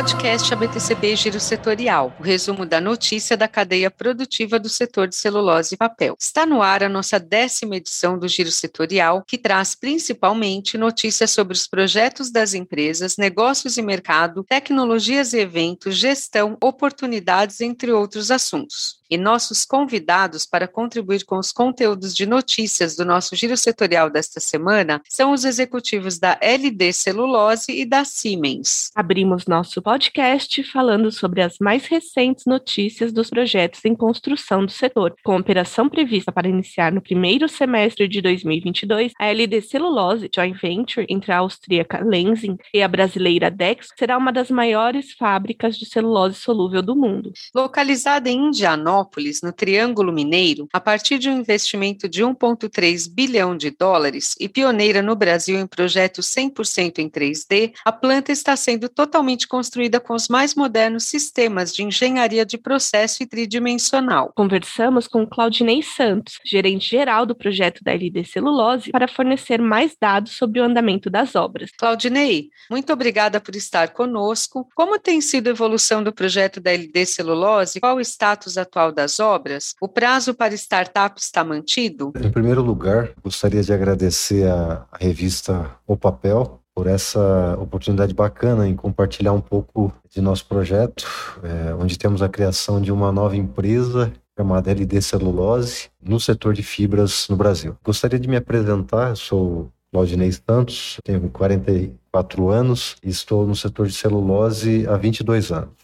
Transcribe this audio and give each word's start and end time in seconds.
Podcast 0.00 0.54
ABTCB 0.54 1.14
Giro 1.14 1.38
Setorial, 1.38 2.16
o 2.18 2.22
resumo 2.22 2.64
da 2.64 2.80
notícia 2.80 3.36
da 3.36 3.46
cadeia 3.46 3.90
produtiva 3.90 4.58
do 4.58 4.66
setor 4.66 5.06
de 5.06 5.14
celulose 5.14 5.74
e 5.74 5.76
papel. 5.76 6.16
Está 6.18 6.46
no 6.46 6.62
ar 6.62 6.82
a 6.82 6.88
nossa 6.88 7.20
décima 7.20 7.76
edição 7.76 8.18
do 8.18 8.26
Giro 8.26 8.50
Setorial, 8.50 9.22
que 9.26 9.36
traz 9.36 9.74
principalmente 9.74 10.78
notícias 10.78 11.32
sobre 11.32 11.52
os 11.52 11.66
projetos 11.66 12.30
das 12.30 12.54
empresas, 12.54 13.18
negócios 13.18 13.76
e 13.76 13.82
mercado, 13.82 14.42
tecnologias 14.48 15.34
e 15.34 15.40
eventos, 15.40 15.96
gestão, 15.96 16.56
oportunidades, 16.62 17.60
entre 17.60 17.92
outros 17.92 18.30
assuntos 18.30 19.00
e 19.10 19.18
nossos 19.18 19.64
convidados 19.64 20.46
para 20.46 20.68
contribuir 20.68 21.24
com 21.24 21.36
os 21.36 21.50
conteúdos 21.50 22.14
de 22.14 22.24
notícias 22.24 22.94
do 22.94 23.04
nosso 23.04 23.34
giro 23.34 23.56
setorial 23.56 24.08
desta 24.08 24.38
semana 24.38 25.02
são 25.08 25.32
os 25.32 25.44
executivos 25.44 26.18
da 26.18 26.38
LD 26.40 26.92
Celulose 26.92 27.72
e 27.72 27.84
da 27.84 28.04
Siemens. 28.04 28.90
Abrimos 28.94 29.46
nosso 29.46 29.82
podcast 29.90 30.62
falando 30.62 31.10
sobre 31.10 31.42
as 31.42 31.58
mais 31.58 31.84
recentes 31.86 32.44
notícias 32.46 33.12
dos 33.12 33.28
projetos 33.28 33.84
em 33.84 33.92
construção 33.92 34.64
do 34.64 34.70
setor. 34.70 35.16
Com 35.24 35.36
operação 35.36 35.88
prevista 35.88 36.30
para 36.30 36.48
iniciar 36.48 36.92
no 36.92 37.02
primeiro 37.02 37.48
semestre 37.48 38.06
de 38.06 38.22
2022, 38.22 39.10
a 39.18 39.26
LD 39.26 39.60
Celulose 39.62 40.30
Joint 40.32 40.56
Venture 40.62 41.04
entre 41.10 41.32
a 41.32 41.38
austríaca 41.38 42.04
Lenzing 42.04 42.56
e 42.72 42.80
a 42.80 42.86
brasileira 42.86 43.50
Dex 43.50 43.88
será 43.98 44.16
uma 44.16 44.32
das 44.32 44.48
maiores 44.48 45.12
fábricas 45.14 45.76
de 45.76 45.84
celulose 45.86 46.36
solúvel 46.36 46.82
do 46.82 46.94
mundo. 46.94 47.32
Localizada 47.52 48.30
em 48.30 48.46
Indianópolis, 48.46 49.40
no 49.42 49.52
Triângulo 49.52 50.12
Mineiro, 50.12 50.68
a 50.72 50.78
partir 50.78 51.18
de 51.18 51.28
um 51.28 51.40
investimento 51.40 52.08
de 52.08 52.22
1,3 52.22 53.12
bilhão 53.12 53.56
de 53.56 53.72
dólares 53.72 54.36
e 54.38 54.48
pioneira 54.48 55.02
no 55.02 55.16
Brasil 55.16 55.58
em 55.58 55.66
projetos 55.66 56.26
100% 56.26 57.00
em 57.00 57.10
3D, 57.10 57.72
a 57.84 57.90
planta 57.90 58.30
está 58.30 58.54
sendo 58.54 58.88
totalmente 58.88 59.48
construída 59.48 59.79
com 60.00 60.14
os 60.14 60.28
mais 60.28 60.54
modernos 60.54 61.04
sistemas 61.04 61.72
de 61.74 61.82
engenharia 61.82 62.44
de 62.44 62.58
processo 62.58 63.22
e 63.22 63.26
tridimensional. 63.26 64.32
Conversamos 64.36 65.06
com 65.06 65.26
Claudinei 65.26 65.82
Santos, 65.82 66.38
gerente-geral 66.44 67.24
do 67.24 67.34
projeto 67.34 67.82
da 67.82 67.92
LD 67.92 68.24
Celulose, 68.24 68.90
para 68.90 69.08
fornecer 69.08 69.60
mais 69.60 69.96
dados 69.98 70.32
sobre 70.32 70.60
o 70.60 70.64
andamento 70.64 71.08
das 71.08 71.34
obras. 71.34 71.70
Claudinei, 71.78 72.50
muito 72.70 72.92
obrigada 72.92 73.40
por 73.40 73.56
estar 73.56 73.88
conosco. 73.90 74.68
Como 74.74 74.98
tem 74.98 75.20
sido 75.20 75.46
a 75.46 75.50
evolução 75.50 76.02
do 76.02 76.12
projeto 76.12 76.60
da 76.60 76.72
LD 76.72 77.06
Celulose? 77.06 77.80
Qual 77.80 77.96
o 77.96 78.00
status 78.00 78.58
atual 78.58 78.92
das 78.92 79.20
obras? 79.20 79.74
O 79.80 79.88
prazo 79.88 80.34
para 80.34 80.54
startup 80.54 81.18
está 81.18 81.42
mantido? 81.44 82.12
Em 82.22 82.30
primeiro 82.30 82.62
lugar, 82.62 83.12
gostaria 83.22 83.62
de 83.62 83.72
agradecer 83.72 84.46
a 84.46 84.86
revista 84.98 85.74
O 85.86 85.96
Papel 85.96 86.60
por 86.80 86.86
essa 86.86 87.58
oportunidade 87.60 88.14
bacana 88.14 88.66
em 88.66 88.74
compartilhar 88.74 89.34
um 89.34 89.40
pouco 89.42 89.92
de 90.08 90.18
nosso 90.18 90.46
projeto, 90.46 91.06
é, 91.42 91.74
onde 91.74 91.98
temos 91.98 92.22
a 92.22 92.28
criação 92.28 92.80
de 92.80 92.90
uma 92.90 93.12
nova 93.12 93.36
empresa 93.36 94.10
chamada 94.34 94.70
LD 94.70 95.02
Celulose 95.02 95.90
no 96.02 96.18
setor 96.18 96.54
de 96.54 96.62
fibras 96.62 97.26
no 97.28 97.36
Brasil. 97.36 97.76
Gostaria 97.84 98.18
de 98.18 98.26
me 98.26 98.36
apresentar, 98.36 99.14
sou 99.14 99.70
Claudinei 99.92 100.32
Santos, 100.32 100.96
tenho 101.04 101.28
44 101.28 102.48
anos 102.48 102.96
e 103.04 103.10
estou 103.10 103.46
no 103.46 103.54
setor 103.54 103.86
de 103.86 103.92
celulose 103.92 104.86
há 104.88 104.96
22 104.96 105.52
anos. 105.52 105.74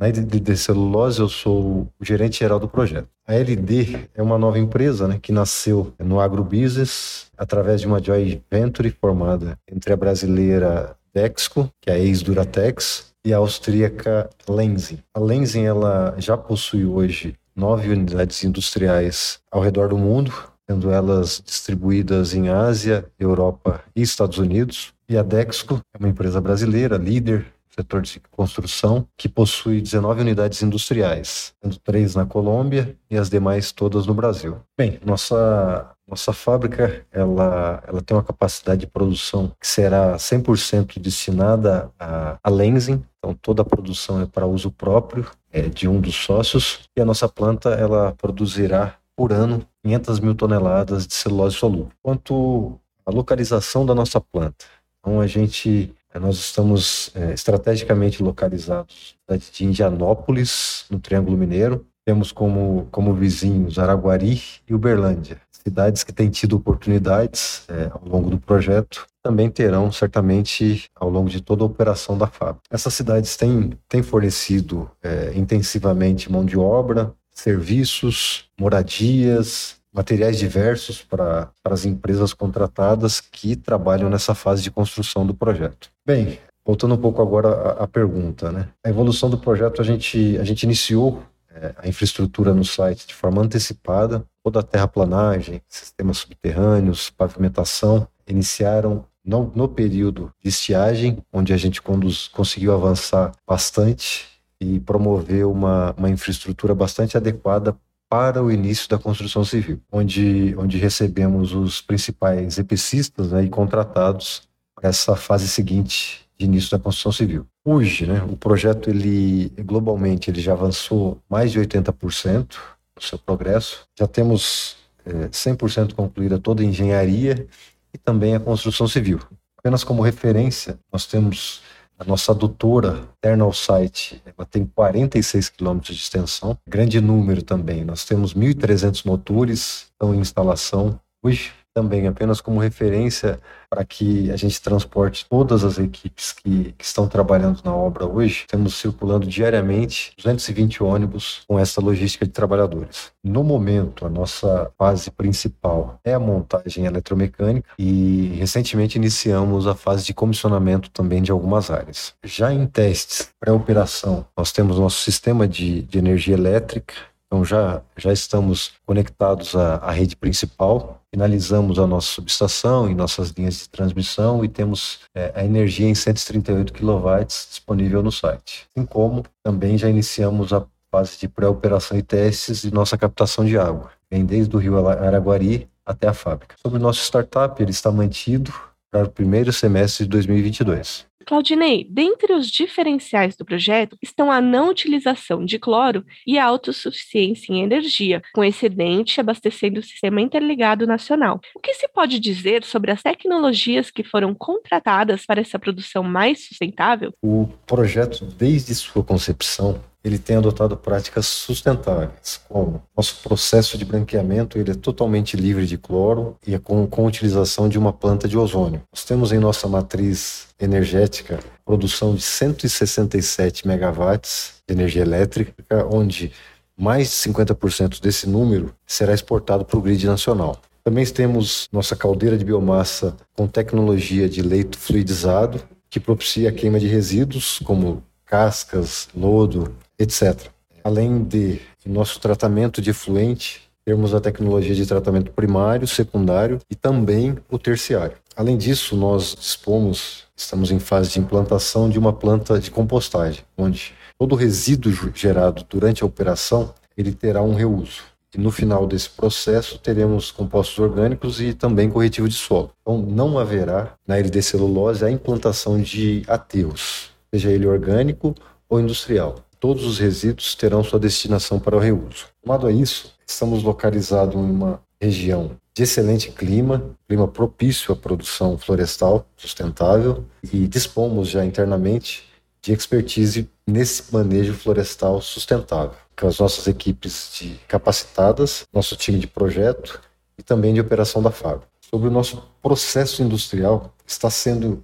Na 0.00 0.08
LD 0.08 0.56
Celulose, 0.56 1.20
eu 1.20 1.28
sou 1.28 1.86
o 2.00 2.02
gerente 2.02 2.38
geral 2.38 2.58
do 2.58 2.66
projeto. 2.66 3.06
A 3.28 3.34
LD 3.34 4.08
é 4.14 4.22
uma 4.22 4.38
nova 4.38 4.58
empresa 4.58 5.06
né, 5.06 5.18
que 5.20 5.30
nasceu 5.30 5.92
no 5.98 6.18
agrobusiness 6.18 7.26
através 7.36 7.82
de 7.82 7.86
uma 7.86 8.02
joint 8.02 8.40
venture 8.50 8.90
formada 8.98 9.58
entre 9.70 9.92
a 9.92 9.96
brasileira 9.98 10.96
Dexco, 11.14 11.70
que 11.82 11.90
é 11.90 11.92
a 11.92 11.98
ex-Duratex, 11.98 13.12
e 13.26 13.34
a 13.34 13.36
austríaca 13.36 14.30
Lenzing. 14.48 15.00
A 15.12 15.20
Lenzing 15.20 15.66
ela 15.66 16.14
já 16.16 16.34
possui 16.34 16.86
hoje 16.86 17.36
nove 17.54 17.90
unidades 17.90 18.42
industriais 18.42 19.38
ao 19.52 19.60
redor 19.60 19.90
do 19.90 19.98
mundo, 19.98 20.32
sendo 20.66 20.90
elas 20.90 21.42
distribuídas 21.44 22.32
em 22.32 22.48
Ásia, 22.48 23.04
Europa 23.18 23.84
e 23.94 24.00
Estados 24.00 24.38
Unidos. 24.38 24.94
E 25.06 25.18
a 25.18 25.22
Dexco 25.22 25.78
é 25.92 25.98
uma 25.98 26.08
empresa 26.08 26.40
brasileira, 26.40 26.96
líder 26.96 27.44
setor 27.80 28.02
de 28.02 28.20
construção, 28.30 29.06
que 29.16 29.28
possui 29.28 29.80
19 29.80 30.20
unidades 30.20 30.62
industriais, 30.62 31.52
sendo 31.62 31.78
três 31.78 32.14
na 32.14 32.26
Colômbia 32.26 32.96
e 33.10 33.16
as 33.16 33.30
demais 33.30 33.72
todas 33.72 34.06
no 34.06 34.14
Brasil. 34.14 34.58
Bem, 34.78 34.98
nossa 35.04 35.94
nossa 36.10 36.32
fábrica 36.32 37.06
ela, 37.12 37.80
ela 37.86 38.02
tem 38.02 38.16
uma 38.16 38.24
capacidade 38.24 38.80
de 38.80 38.86
produção 38.88 39.52
que 39.60 39.66
será 39.66 40.16
100% 40.16 40.98
destinada 40.98 41.88
a, 42.00 42.36
a 42.42 42.50
lensing, 42.50 43.04
então 43.18 43.32
toda 43.32 43.62
a 43.62 43.64
produção 43.64 44.20
é 44.20 44.26
para 44.26 44.44
uso 44.44 44.72
próprio 44.72 45.30
é, 45.52 45.62
de 45.62 45.86
um 45.86 46.00
dos 46.00 46.16
sócios 46.16 46.80
e 46.96 47.00
a 47.00 47.04
nossa 47.04 47.28
planta 47.28 47.70
ela 47.70 48.12
produzirá 48.18 48.96
por 49.16 49.32
ano 49.32 49.64
500 49.84 50.18
mil 50.18 50.34
toneladas 50.34 51.06
de 51.06 51.14
celulose 51.14 51.54
solúvel. 51.54 51.92
Quanto 52.02 52.76
à 53.06 53.12
localização 53.12 53.86
da 53.86 53.94
nossa 53.94 54.20
planta, 54.20 54.64
então 54.98 55.20
a 55.20 55.28
gente 55.28 55.94
nós 56.18 56.36
estamos 56.36 57.10
é, 57.14 57.32
estrategicamente 57.32 58.22
localizados 58.22 59.14
na 59.28 59.36
cidade 59.36 59.52
de 59.56 59.64
Indianópolis, 59.64 60.84
no 60.90 60.98
Triângulo 60.98 61.36
Mineiro. 61.36 61.86
Temos 62.04 62.32
como, 62.32 62.88
como 62.90 63.14
vizinhos 63.14 63.78
Araguari 63.78 64.42
e 64.68 64.74
Uberlândia, 64.74 65.40
cidades 65.52 66.02
que 66.02 66.12
têm 66.12 66.30
tido 66.30 66.56
oportunidades 66.56 67.64
é, 67.68 67.90
ao 67.92 68.02
longo 68.04 68.30
do 68.30 68.38
projeto, 68.38 69.06
também 69.22 69.50
terão 69.50 69.92
certamente 69.92 70.88
ao 70.94 71.10
longo 71.10 71.28
de 71.28 71.40
toda 71.40 71.62
a 71.62 71.66
operação 71.66 72.16
da 72.16 72.26
fábrica. 72.26 72.62
Essas 72.70 72.94
cidades 72.94 73.36
têm, 73.36 73.72
têm 73.88 74.02
fornecido 74.02 74.90
é, 75.02 75.32
intensivamente 75.36 76.32
mão 76.32 76.44
de 76.44 76.58
obra, 76.58 77.12
serviços, 77.30 78.48
moradias, 78.58 79.79
materiais 79.92 80.38
diversos 80.38 81.02
para, 81.02 81.50
as 81.64 81.84
empresas 81.84 82.32
contratadas 82.32 83.20
que 83.20 83.56
trabalham 83.56 84.08
nessa 84.08 84.34
fase 84.34 84.62
de 84.62 84.70
construção 84.70 85.26
do 85.26 85.34
projeto. 85.34 85.90
Bem, 86.06 86.38
voltando 86.64 86.94
um 86.94 86.98
pouco 86.98 87.20
agora 87.20 87.48
à, 87.48 87.84
à 87.84 87.88
pergunta, 87.88 88.52
né? 88.52 88.68
A 88.84 88.88
evolução 88.88 89.28
do 89.28 89.38
projeto 89.38 89.80
a 89.80 89.84
gente 89.84 90.38
a 90.38 90.44
gente 90.44 90.62
iniciou 90.62 91.22
é, 91.52 91.74
a 91.78 91.88
infraestrutura 91.88 92.54
no 92.54 92.64
site 92.64 93.06
de 93.06 93.14
forma 93.14 93.42
antecipada, 93.42 94.24
toda 94.42 94.60
a 94.60 94.62
terraplanagem, 94.62 95.60
sistemas 95.68 96.18
subterrâneos, 96.18 97.10
pavimentação 97.10 98.06
iniciaram 98.26 99.04
no, 99.24 99.52
no 99.54 99.68
período 99.68 100.32
de 100.42 100.48
estiagem, 100.48 101.18
onde 101.32 101.52
a 101.52 101.56
gente 101.56 101.82
conduz, 101.82 102.28
conseguiu 102.28 102.72
avançar 102.72 103.32
bastante 103.46 104.28
e 104.60 104.78
promover 104.80 105.46
uma, 105.46 105.94
uma 105.96 106.10
infraestrutura 106.10 106.74
bastante 106.74 107.16
adequada 107.16 107.76
para 108.10 108.42
o 108.42 108.50
início 108.50 108.88
da 108.88 108.98
construção 108.98 109.44
civil, 109.44 109.80
onde, 109.90 110.52
onde 110.58 110.76
recebemos 110.76 111.54
os 111.54 111.80
principais 111.80 112.58
EPCistas 112.58 113.30
né, 113.30 113.44
e 113.44 113.48
contratados 113.48 114.42
para 114.74 114.88
essa 114.88 115.14
fase 115.14 115.46
seguinte 115.46 116.28
de 116.36 116.44
início 116.44 116.72
da 116.72 116.78
construção 116.82 117.12
civil. 117.12 117.46
Hoje, 117.64 118.06
né, 118.06 118.20
o 118.28 118.36
projeto 118.36 118.90
ele 118.90 119.50
globalmente 119.60 120.28
ele 120.28 120.40
já 120.40 120.52
avançou 120.52 121.18
mais 121.30 121.52
de 121.52 121.60
80% 121.60 122.56
no 122.96 123.02
seu 123.02 123.16
progresso. 123.16 123.86
Já 123.96 124.08
temos 124.08 124.76
é, 125.06 125.28
100% 125.28 125.94
concluída 125.94 126.36
toda 126.36 126.62
a 126.62 126.66
engenharia 126.66 127.46
e 127.94 127.98
também 127.98 128.34
a 128.34 128.40
construção 128.40 128.88
civil. 128.88 129.20
Apenas 129.56 129.84
como 129.84 130.02
referência, 130.02 130.80
nós 130.92 131.06
temos 131.06 131.62
a 132.00 132.04
nossa 132.04 132.32
adutora 132.32 133.08
Eternal 133.18 133.52
Site, 133.52 134.22
ela 134.24 134.46
tem 134.46 134.64
46 134.64 135.50
quilômetros 135.50 135.94
de 135.94 136.02
extensão, 136.02 136.56
grande 136.66 136.98
número 136.98 137.42
também. 137.42 137.84
Nós 137.84 138.06
temos 138.06 138.32
1.300 138.32 139.04
motores 139.04 139.90
estão 139.92 140.14
em 140.14 140.18
instalação. 140.18 140.98
Hoje 141.22 141.52
também 141.74 142.06
apenas 142.06 142.40
como 142.40 142.58
referência 142.60 143.40
para 143.68 143.84
que 143.84 144.30
a 144.30 144.36
gente 144.36 144.60
transporte 144.60 145.26
todas 145.28 145.62
as 145.62 145.78
equipes 145.78 146.32
que, 146.32 146.74
que, 146.76 146.84
estão 146.84 147.06
trabalhando 147.06 147.60
na 147.64 147.74
obra 147.74 148.04
hoje. 148.04 148.44
Temos 148.48 148.74
circulando 148.74 149.26
diariamente 149.26 150.12
220 150.16 150.82
ônibus 150.82 151.42
com 151.46 151.58
essa 151.58 151.80
logística 151.80 152.26
de 152.26 152.32
trabalhadores. 152.32 153.12
No 153.22 153.44
momento, 153.44 154.04
a 154.04 154.08
nossa 154.10 154.70
fase 154.76 155.10
principal 155.10 156.00
é 156.04 156.12
a 156.12 156.18
montagem 156.18 156.86
eletromecânica 156.86 157.70
e 157.78 158.34
recentemente 158.36 158.98
iniciamos 158.98 159.66
a 159.66 159.74
fase 159.74 160.04
de 160.04 160.12
comissionamento 160.12 160.90
também 160.90 161.22
de 161.22 161.30
algumas 161.30 161.70
áreas. 161.70 162.14
Já 162.24 162.52
em 162.52 162.66
testes 162.66 163.30
pré-operação, 163.38 164.26
nós 164.36 164.50
temos 164.50 164.78
nosso 164.78 164.98
sistema 165.02 165.46
de, 165.46 165.82
de 165.82 165.98
energia 165.98 166.34
elétrica 166.34 166.94
então 167.32 167.44
já, 167.44 167.80
já 167.96 168.12
estamos 168.12 168.72
conectados 168.84 169.54
à, 169.54 169.76
à 169.76 169.92
rede 169.92 170.16
principal, 170.16 170.99
finalizamos 171.12 171.78
a 171.78 171.86
nossa 171.86 172.06
subestação 172.06 172.90
e 172.90 172.94
nossas 172.94 173.30
linhas 173.30 173.58
de 173.58 173.68
transmissão 173.68 174.44
e 174.44 174.48
temos 174.48 175.00
é, 175.14 175.32
a 175.34 175.44
energia 175.44 175.88
em 175.88 175.94
138 175.94 176.72
kW 176.72 177.24
disponível 177.26 178.02
no 178.02 178.12
site. 178.12 178.66
Assim 178.76 178.86
como 178.86 179.24
também 179.42 179.76
já 179.76 179.88
iniciamos 179.88 180.52
a 180.52 180.64
fase 180.90 181.18
de 181.18 181.28
pré-operação 181.28 181.96
e 181.96 182.02
testes 182.02 182.62
de 182.62 182.72
nossa 182.72 182.96
captação 182.98 183.44
de 183.44 183.56
água, 183.58 183.90
vem 184.10 184.24
desde 184.24 184.54
o 184.54 184.58
rio 184.58 184.88
Araguari 184.88 185.68
até 185.84 186.08
a 186.08 186.14
fábrica. 186.14 186.56
Sobre 186.60 186.78
o 186.78 186.82
nosso 186.82 187.00
startup, 187.00 187.60
ele 187.62 187.70
está 187.70 187.90
mantido 187.90 188.52
para 188.90 189.06
o 189.06 189.10
primeiro 189.10 189.52
semestre 189.52 190.04
de 190.04 190.10
2022. 190.10 191.09
Claudinei, 191.26 191.86
dentre 191.88 192.32
os 192.32 192.50
diferenciais 192.50 193.36
do 193.36 193.44
projeto 193.44 193.96
estão 194.02 194.30
a 194.30 194.40
não 194.40 194.70
utilização 194.70 195.44
de 195.44 195.58
cloro 195.58 196.04
e 196.26 196.38
a 196.38 196.44
autossuficiência 196.44 197.52
em 197.52 197.62
energia, 197.62 198.22
com 198.34 198.44
excedente 198.44 199.20
abastecendo 199.20 199.80
o 199.80 199.82
sistema 199.82 200.20
interligado 200.20 200.86
nacional. 200.86 201.40
O 201.54 201.60
que 201.60 201.74
se 201.74 201.88
pode 201.88 202.18
dizer 202.18 202.64
sobre 202.64 202.90
as 202.90 203.02
tecnologias 203.02 203.90
que 203.90 204.02
foram 204.02 204.34
contratadas 204.34 205.24
para 205.26 205.40
essa 205.40 205.58
produção 205.58 206.02
mais 206.02 206.46
sustentável? 206.46 207.12
O 207.22 207.48
projeto, 207.66 208.24
desde 208.24 208.74
sua 208.74 209.04
concepção, 209.04 209.82
ele 210.02 210.18
tem 210.18 210.36
adotado 210.36 210.76
práticas 210.76 211.26
sustentáveis, 211.26 212.40
como 212.48 212.82
nosso 212.96 213.22
processo 213.22 213.76
de 213.76 213.84
branqueamento 213.84 214.58
ele 214.58 214.70
é 214.70 214.74
totalmente 214.74 215.36
livre 215.36 215.66
de 215.66 215.76
cloro 215.76 216.36
e 216.46 216.54
é 216.54 216.58
com, 216.58 216.86
com 216.86 217.06
utilização 217.06 217.68
de 217.68 217.78
uma 217.78 217.92
planta 217.92 218.26
de 218.26 218.38
ozônio. 218.38 218.82
Nós 218.92 219.04
temos 219.04 219.32
em 219.32 219.38
nossa 219.38 219.68
matriz 219.68 220.48
energética 220.58 221.38
produção 221.64 222.14
de 222.14 222.22
167 222.22 223.66
megawatts 223.66 224.54
de 224.66 224.74
energia 224.74 225.02
elétrica, 225.02 225.52
onde 225.90 226.32
mais 226.76 227.08
de 227.08 227.30
50% 227.30 228.00
desse 228.00 228.28
número 228.28 228.74
será 228.86 229.12
exportado 229.12 229.64
para 229.64 229.78
o 229.78 229.82
grid 229.82 230.06
nacional. 230.06 230.60
Também 230.82 231.04
temos 231.04 231.68
nossa 231.70 231.94
caldeira 231.94 232.38
de 232.38 232.44
biomassa 232.44 233.14
com 233.36 233.46
tecnologia 233.46 234.28
de 234.28 234.40
leito 234.40 234.78
fluidizado, 234.78 235.62
que 235.90 236.00
propicia 236.00 236.48
a 236.48 236.52
queima 236.52 236.80
de 236.80 236.86
resíduos 236.86 237.58
como 237.58 238.02
cascas, 238.24 239.08
lodo, 239.14 239.74
etc. 240.00 240.48
Além 240.82 241.22
de 241.22 241.60
nosso 241.84 242.18
tratamento 242.18 242.80
de 242.80 242.90
efluente, 242.90 243.70
termos 243.84 244.14
a 244.14 244.20
tecnologia 244.20 244.74
de 244.74 244.86
tratamento 244.86 245.30
primário, 245.32 245.86
secundário 245.86 246.58
e 246.70 246.74
também 246.74 247.36
o 247.50 247.58
terciário. 247.58 248.16
Além 248.36 248.56
disso, 248.56 248.96
nós 248.96 249.34
dispomos, 249.34 250.24
estamos 250.34 250.70
em 250.70 250.78
fase 250.78 251.10
de 251.10 251.18
implantação 251.18 251.90
de 251.90 251.98
uma 251.98 252.12
planta 252.12 252.58
de 252.58 252.70
compostagem, 252.70 253.42
onde 253.56 253.92
todo 254.18 254.32
o 254.32 254.36
resíduo 254.36 254.92
gerado 255.14 255.64
durante 255.68 256.02
a 256.02 256.06
operação 256.06 256.72
ele 256.96 257.12
terá 257.12 257.42
um 257.42 257.54
reuso. 257.54 258.02
E 258.34 258.38
no 258.38 258.50
final 258.50 258.86
desse 258.86 259.10
processo 259.10 259.78
teremos 259.78 260.30
compostos 260.30 260.78
orgânicos 260.78 261.40
e 261.40 261.52
também 261.52 261.90
corretivo 261.90 262.28
de 262.28 262.36
solo. 262.36 262.70
Então 262.80 262.98
não 262.98 263.38
haverá 263.38 263.94
na 264.06 264.16
RD 264.16 264.40
celulose 264.40 265.04
a 265.04 265.10
implantação 265.10 265.80
de 265.80 266.22
aterros, 266.28 267.10
seja 267.34 267.50
ele 267.50 267.66
orgânico 267.66 268.34
ou 268.68 268.80
industrial 268.80 269.44
todos 269.60 269.84
os 269.84 269.98
resíduos 269.98 270.54
terão 270.54 270.82
sua 270.82 270.98
destinação 270.98 271.60
para 271.60 271.76
o 271.76 271.78
reuso. 271.78 272.26
Somado 272.42 272.66
a 272.66 272.72
isso, 272.72 273.12
estamos 273.26 273.62
localizados 273.62 274.34
em 274.34 274.50
uma 274.50 274.82
região 275.00 275.52
de 275.74 275.82
excelente 275.82 276.32
clima, 276.32 276.96
clima 277.06 277.28
propício 277.28 277.92
à 277.92 277.96
produção 277.96 278.58
florestal 278.58 279.26
sustentável 279.36 280.24
e 280.52 280.66
dispomos 280.66 281.28
já 281.28 281.44
internamente 281.44 282.24
de 282.62 282.72
expertise 282.72 283.48
nesse 283.66 284.12
manejo 284.12 284.52
florestal 284.54 285.20
sustentável, 285.20 285.96
com 286.18 286.26
as 286.26 286.38
nossas 286.38 286.66
equipes 286.66 287.30
de 287.38 287.54
capacitadas, 287.68 288.66
nosso 288.72 288.96
time 288.96 289.18
de 289.18 289.26
projeto 289.26 290.00
e 290.36 290.42
também 290.42 290.74
de 290.74 290.80
operação 290.80 291.22
da 291.22 291.30
fábrica. 291.30 291.68
Sobre 291.80 292.08
o 292.08 292.10
nosso 292.10 292.42
processo 292.62 293.22
industrial, 293.22 293.94
está 294.06 294.28
sendo 294.28 294.82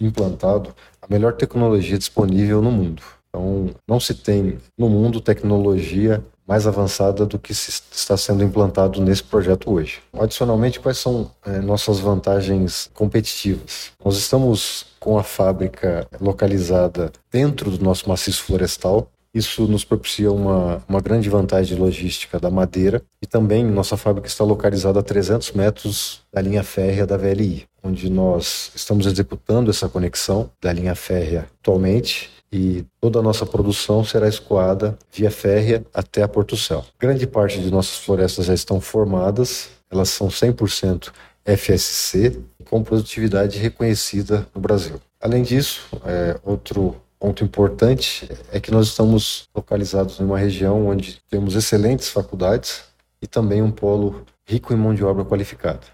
implantado 0.00 0.74
a 1.00 1.06
melhor 1.08 1.34
tecnologia 1.34 1.98
disponível 1.98 2.62
no 2.62 2.70
mundo. 2.70 3.02
Então, 3.34 3.70
não 3.88 3.98
se 3.98 4.14
tem 4.14 4.58
no 4.78 4.88
mundo 4.88 5.20
tecnologia 5.20 6.22
mais 6.46 6.68
avançada 6.68 7.26
do 7.26 7.36
que 7.36 7.50
está 7.50 8.16
sendo 8.16 8.44
implantado 8.44 9.00
nesse 9.00 9.24
projeto 9.24 9.72
hoje. 9.72 9.98
Adicionalmente, 10.12 10.78
quais 10.78 10.98
são 10.98 11.28
é, 11.44 11.58
nossas 11.58 11.98
vantagens 11.98 12.88
competitivas? 12.94 13.90
Nós 14.04 14.16
estamos 14.16 14.86
com 15.00 15.18
a 15.18 15.24
fábrica 15.24 16.06
localizada 16.20 17.10
dentro 17.32 17.72
do 17.72 17.82
nosso 17.82 18.08
maciço 18.08 18.44
florestal. 18.44 19.08
Isso 19.34 19.66
nos 19.66 19.84
propicia 19.84 20.30
uma, 20.30 20.80
uma 20.88 21.00
grande 21.00 21.28
vantagem 21.28 21.76
logística 21.76 22.38
da 22.38 22.50
madeira 22.50 23.02
e 23.20 23.26
também 23.26 23.64
nossa 23.64 23.96
fábrica 23.96 24.28
está 24.28 24.44
localizada 24.44 25.00
a 25.00 25.02
300 25.02 25.50
metros 25.52 26.20
da 26.32 26.40
linha 26.40 26.62
férrea 26.62 27.04
da 27.04 27.16
VLI, 27.16 27.64
onde 27.82 28.08
nós 28.08 28.70
estamos 28.76 29.06
executando 29.06 29.70
essa 29.70 29.88
conexão 29.88 30.50
da 30.62 30.72
linha 30.72 30.94
férrea 30.94 31.48
atualmente 31.60 32.33
e 32.54 32.86
toda 33.00 33.18
a 33.18 33.22
nossa 33.22 33.44
produção 33.44 34.04
será 34.04 34.28
escoada 34.28 34.96
via 35.12 35.28
férrea 35.28 35.84
até 35.92 36.22
a 36.22 36.28
Porto 36.28 36.56
Céu. 36.56 36.84
Grande 37.00 37.26
parte 37.26 37.60
de 37.60 37.68
nossas 37.68 37.96
florestas 37.96 38.46
já 38.46 38.54
estão 38.54 38.80
formadas, 38.80 39.70
elas 39.90 40.10
são 40.10 40.28
100% 40.28 41.10
FSC, 41.44 42.40
com 42.70 42.84
produtividade 42.84 43.58
reconhecida 43.58 44.46
no 44.54 44.60
Brasil. 44.60 45.00
Além 45.20 45.42
disso, 45.42 45.88
é, 46.06 46.38
outro 46.44 46.94
ponto 47.18 47.42
importante 47.42 48.30
é 48.52 48.60
que 48.60 48.70
nós 48.70 48.86
estamos 48.86 49.48
localizados 49.52 50.20
em 50.20 50.24
uma 50.24 50.38
região 50.38 50.86
onde 50.86 51.20
temos 51.28 51.56
excelentes 51.56 52.08
faculdades 52.08 52.84
e 53.20 53.26
também 53.26 53.62
um 53.62 53.70
polo 53.70 54.24
rico 54.46 54.72
em 54.72 54.76
mão 54.76 54.94
de 54.94 55.02
obra 55.02 55.24
qualificada. 55.24 55.93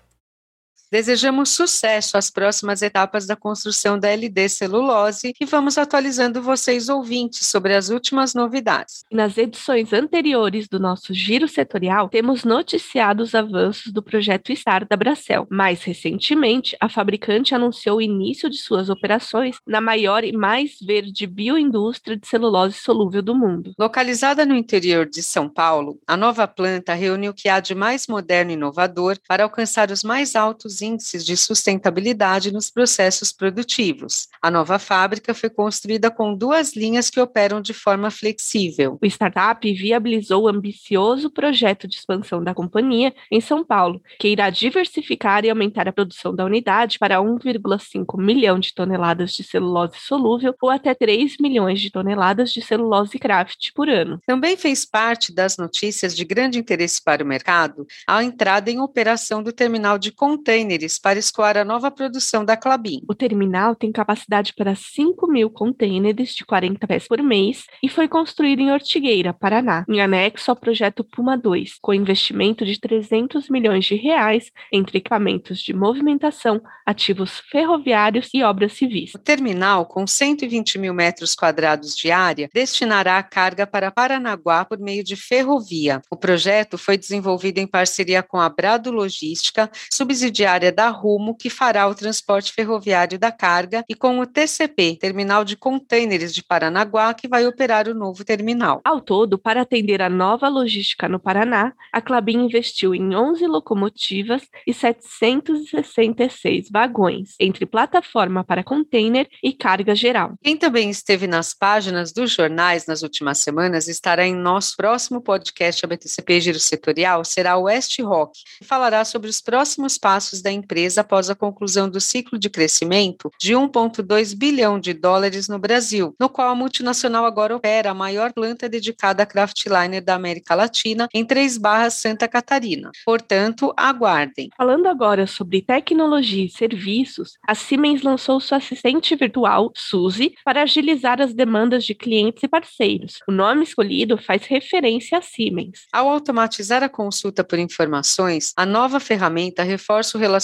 Desejamos 0.91 1.51
sucesso 1.51 2.19
às 2.19 2.33
próximas 2.33 2.83
etapas 2.83 3.25
da 3.25 3.37
construção 3.37 3.97
da 3.97 4.09
LD 4.09 4.49
Celulose 4.49 5.33
e 5.41 5.45
vamos 5.45 5.79
atualizando 5.79 6.43
vocês 6.43 6.89
ouvintes 6.89 7.47
sobre 7.47 7.77
as 7.77 7.91
últimas 7.91 8.35
novidades. 8.35 9.05
Nas 9.09 9.39
edições 9.39 9.93
anteriores 9.93 10.67
do 10.67 10.81
nosso 10.81 11.15
giro 11.15 11.47
setorial, 11.47 12.09
temos 12.09 12.43
noticiado 12.43 13.23
os 13.23 13.37
avanços 13.37 13.93
do 13.93 14.03
projeto 14.03 14.53
STAR 14.53 14.85
da 14.85 14.97
Bracel. 14.97 15.47
Mais 15.49 15.85
recentemente, 15.85 16.77
a 16.81 16.89
fabricante 16.89 17.55
anunciou 17.55 17.99
o 17.99 18.03
início 18.03 18.51
de 18.51 18.59
suas 18.59 18.91
operações 18.91 19.59
na 19.65 19.81
maior 19.81 20.25
e 20.25 20.33
mais 20.33 20.73
verde 20.85 21.25
bioindústria 21.25 22.17
de 22.17 22.27
celulose 22.27 22.75
solúvel 22.75 23.23
do 23.23 23.35
mundo. 23.37 23.73
Localizada 23.79 24.45
no 24.45 24.57
interior 24.57 25.07
de 25.07 25.23
São 25.23 25.49
Paulo, 25.49 26.01
a 26.05 26.17
nova 26.17 26.49
planta 26.49 26.95
reúne 26.95 27.29
o 27.29 27.35
que 27.35 27.49
há 27.49 27.61
de 27.61 27.77
mais 27.77 28.09
moderno 28.09 28.51
e 28.51 28.55
inovador 28.55 29.17
para 29.29 29.45
alcançar 29.45 29.93
os 29.93 30.03
mais 30.03 30.35
altos 30.35 30.80
índices 30.83 31.25
de 31.25 31.37
sustentabilidade 31.37 32.53
nos 32.53 32.71
processos 32.71 33.33
produtivos. 33.33 34.29
A 34.41 34.51
nova 34.51 34.79
fábrica 34.79 35.35
foi 35.35 35.51
construída 35.51 36.11
com 36.11 36.35
duas 36.35 36.75
linhas 36.75 37.11
que 37.11 37.21
operam 37.21 37.61
de 37.61 37.73
forma 37.73 38.11
flexível. 38.11 38.99
O 39.01 39.07
startup 39.07 39.73
viabilizou 39.73 40.45
o 40.45 40.49
ambicioso 40.49 41.31
projeto 41.31 41.89
de 41.89 41.97
expansão 41.97 42.43
da 42.43 42.55
companhia 42.55 43.15
em 43.31 43.41
São 43.41 43.65
Paulo, 43.65 44.01
que 44.19 44.29
irá 44.29 44.51
diversificar 44.51 45.45
e 45.45 45.51
aumentar 45.51 45.89
a 45.89 45.93
produção 45.93 46.35
da 46.35 46.45
unidade 46.45 46.99
para 46.99 47.19
1,5 47.19 48.21
milhão 48.21 48.59
de 48.59 48.75
toneladas 48.75 49.33
de 49.33 49.43
celulose 49.43 49.99
solúvel 49.99 50.55
ou 50.61 50.71
até 50.71 50.95
3 50.95 51.37
milhões 51.41 51.81
de 51.81 51.91
toneladas 51.91 52.53
de 52.53 52.63
celulose 52.63 53.19
craft 53.19 53.73
por 53.75 53.89
ano. 53.89 54.21
Também 54.27 54.57
fez 54.57 54.85
parte 54.85 55.35
das 55.35 55.57
notícias 55.57 56.17
de 56.17 56.25
grande 56.25 56.59
interesse 56.59 57.03
para 57.03 57.25
o 57.25 57.27
mercado 57.27 57.87
a 58.07 58.23
entrada 58.23 58.71
em 58.71 58.81
operação 58.81 59.43
do 59.43 59.53
terminal 59.53 59.99
de 59.99 60.13
container 60.13 60.70
containers 60.71 60.99
para 60.99 61.19
escoar 61.19 61.57
a 61.57 61.65
nova 61.65 61.91
produção 61.91 62.45
da 62.45 62.57
Clabin. 62.57 63.03
O 63.09 63.15
terminal 63.15 63.75
tem 63.75 63.91
capacidade 63.91 64.55
para 64.55 64.75
5 64.75 65.27
mil 65.27 65.51
containers 65.51 66.35
de 66.35 66.45
40 66.45 66.87
pés 66.87 67.09
por 67.09 67.21
mês 67.23 67.65
e 67.83 67.89
foi 67.89 68.07
construído 68.07 68.61
em 68.61 68.71
Ortigueira, 68.71 69.33
Paraná, 69.33 69.85
em 69.89 70.01
anexo 70.01 70.51
ao 70.51 70.57
projeto 70.57 71.03
Puma 71.03 71.37
2, 71.37 71.79
com 71.81 71.93
investimento 71.93 72.65
de 72.65 72.79
300 72.79 73.49
milhões 73.49 73.85
de 73.85 73.97
reais 73.97 74.51
entre 74.73 74.99
equipamentos 74.99 75.61
de 75.61 75.73
movimentação, 75.73 76.61
ativos 76.87 77.41
ferroviários 77.51 78.29
e 78.33 78.43
obras 78.43 78.75
civis. 78.75 79.15
O 79.15 79.19
terminal, 79.19 79.87
com 79.87 80.07
120 80.07 80.79
mil 80.79 80.95
metros 80.95 81.35
quadrados 81.35 81.97
de 81.97 82.11
área, 82.11 82.49
destinará 82.53 83.19
a 83.19 83.23
carga 83.23 83.67
para 83.67 83.91
Paranaguá 83.91 84.65
por 84.65 84.79
meio 84.79 85.03
de 85.03 85.17
ferrovia. 85.17 86.01
O 86.11 86.17
projeto 86.17 86.79
foi 86.79 86.97
desenvolvido 86.97 87.59
em 87.59 87.67
parceria 87.67 88.23
com 88.23 88.39
a 88.39 88.49
Brado 88.49 88.91
Logística, 88.91 89.71
subsidiária 89.91 90.60
rodoviária 90.61 90.73
da 90.73 90.91
Rumo, 90.91 91.35
que 91.35 91.49
fará 91.49 91.89
o 91.89 91.95
transporte 91.95 92.53
ferroviário 92.53 93.19
da 93.19 93.33
carga, 93.33 93.85
e 93.89 93.95
com 93.95 94.21
o 94.21 94.27
TCP, 94.27 94.99
Terminal 95.01 95.45
de 95.45 95.57
Contêineres 95.57 96.35
de 96.35 96.43
Paranaguá, 96.43 97.15
que 97.15 97.27
vai 97.27 97.47
operar 97.47 97.89
o 97.89 97.95
novo 97.95 98.25
terminal. 98.25 98.81
Ao 98.85 99.01
todo, 99.01 99.39
para 99.39 99.63
atender 99.63 100.03
a 100.03 100.11
nova 100.11 100.49
logística 100.49 101.09
no 101.09 101.19
Paraná, 101.19 101.73
a 101.93 102.01
Clabin 102.01 102.45
investiu 102.45 102.95
em 102.95 103.15
11 103.15 103.47
locomotivas 103.47 104.43
e 104.67 104.75
766 104.75 106.69
vagões, 106.71 107.35
entre 107.41 107.65
plataforma 107.65 108.45
para 108.45 108.63
container 108.63 109.27
e 109.43 109.53
carga 109.53 109.95
geral. 109.95 110.35
Quem 110.43 110.57
também 110.57 110.91
esteve 110.91 111.27
nas 111.27 111.55
páginas 111.55 112.13
dos 112.13 112.33
jornais 112.33 112.87
nas 112.87 113.03
últimas 113.03 113.39
semanas 113.39 113.89
estará 113.89 114.27
em 114.27 114.35
nosso 114.35 114.77
próximo 114.77 115.23
podcast 115.23 115.85
ABTCP 115.85 116.41
Giro 116.41 116.59
Setorial, 116.59 117.25
será 117.25 117.57
o 117.57 117.63
West 117.63 117.99
Rock, 118.01 118.39
que 118.59 118.65
falará 118.65 119.05
sobre 119.05 119.31
os 119.31 119.41
próximos 119.41 119.97
passos 119.97 120.43
da 120.43 120.50
da 120.51 120.53
empresa 120.53 121.03
após 121.03 121.31
a 121.31 121.35
conclusão 121.35 121.89
do 121.89 122.01
ciclo 122.01 122.37
de 122.37 122.51
crescimento 122.51 123.31
de 123.39 123.55
1,2 123.55 124.37
bilhão 124.37 124.81
de 124.81 124.93
dólares 124.93 125.49
no 125.49 125.59
Brasil, 125.59 126.15
no 126.19 126.29
qual 126.29 126.49
a 126.49 126.55
multinacional 126.55 127.25
agora 127.25 127.55
opera 127.55 127.91
a 127.91 127.95
maior 127.95 128.33
planta 128.33 128.69
dedicada 128.69 129.23
a 129.23 129.27
craftliner 129.27 130.03
da 130.03 130.15
América 130.15 130.55
Latina 130.55 131.09
em 131.15 131.25
Três 131.25 131.57
Barras, 131.57 131.95
Santa 131.95 132.27
Catarina. 132.27 132.91
Portanto, 133.05 133.73
aguardem. 133.77 134.51
Falando 134.57 134.89
agora 134.89 135.27
sobre 135.27 135.63
tecnologia 135.63 136.45
e 136.45 136.51
serviços, 136.51 137.39
a 137.47 137.55
Siemens 137.55 138.03
lançou 138.03 138.41
sua 138.41 138.59
assistente 138.59 139.15
virtual, 139.15 139.71
Suzy, 139.77 140.35
para 140.45 140.63
agilizar 140.63 141.21
as 141.21 141.33
demandas 141.33 141.85
de 141.85 141.95
clientes 141.95 142.43
e 142.43 142.49
parceiros. 142.49 143.21
O 143.29 143.33
nome 143.33 143.63
escolhido 143.63 144.19
faz 144.19 144.45
referência 144.47 145.19
a 145.19 145.23
Siemens. 145.23 145.87
Ao 145.93 146.09
automatizar 146.09 146.83
a 146.83 146.89
consulta 146.89 147.45
por 147.45 147.59
informações, 147.59 148.53
a 148.57 148.67
nova 148.67 148.99
ferramenta 148.99 149.63
reforça 149.63 150.19
o 150.19 150.21
relacionamento 150.21 150.40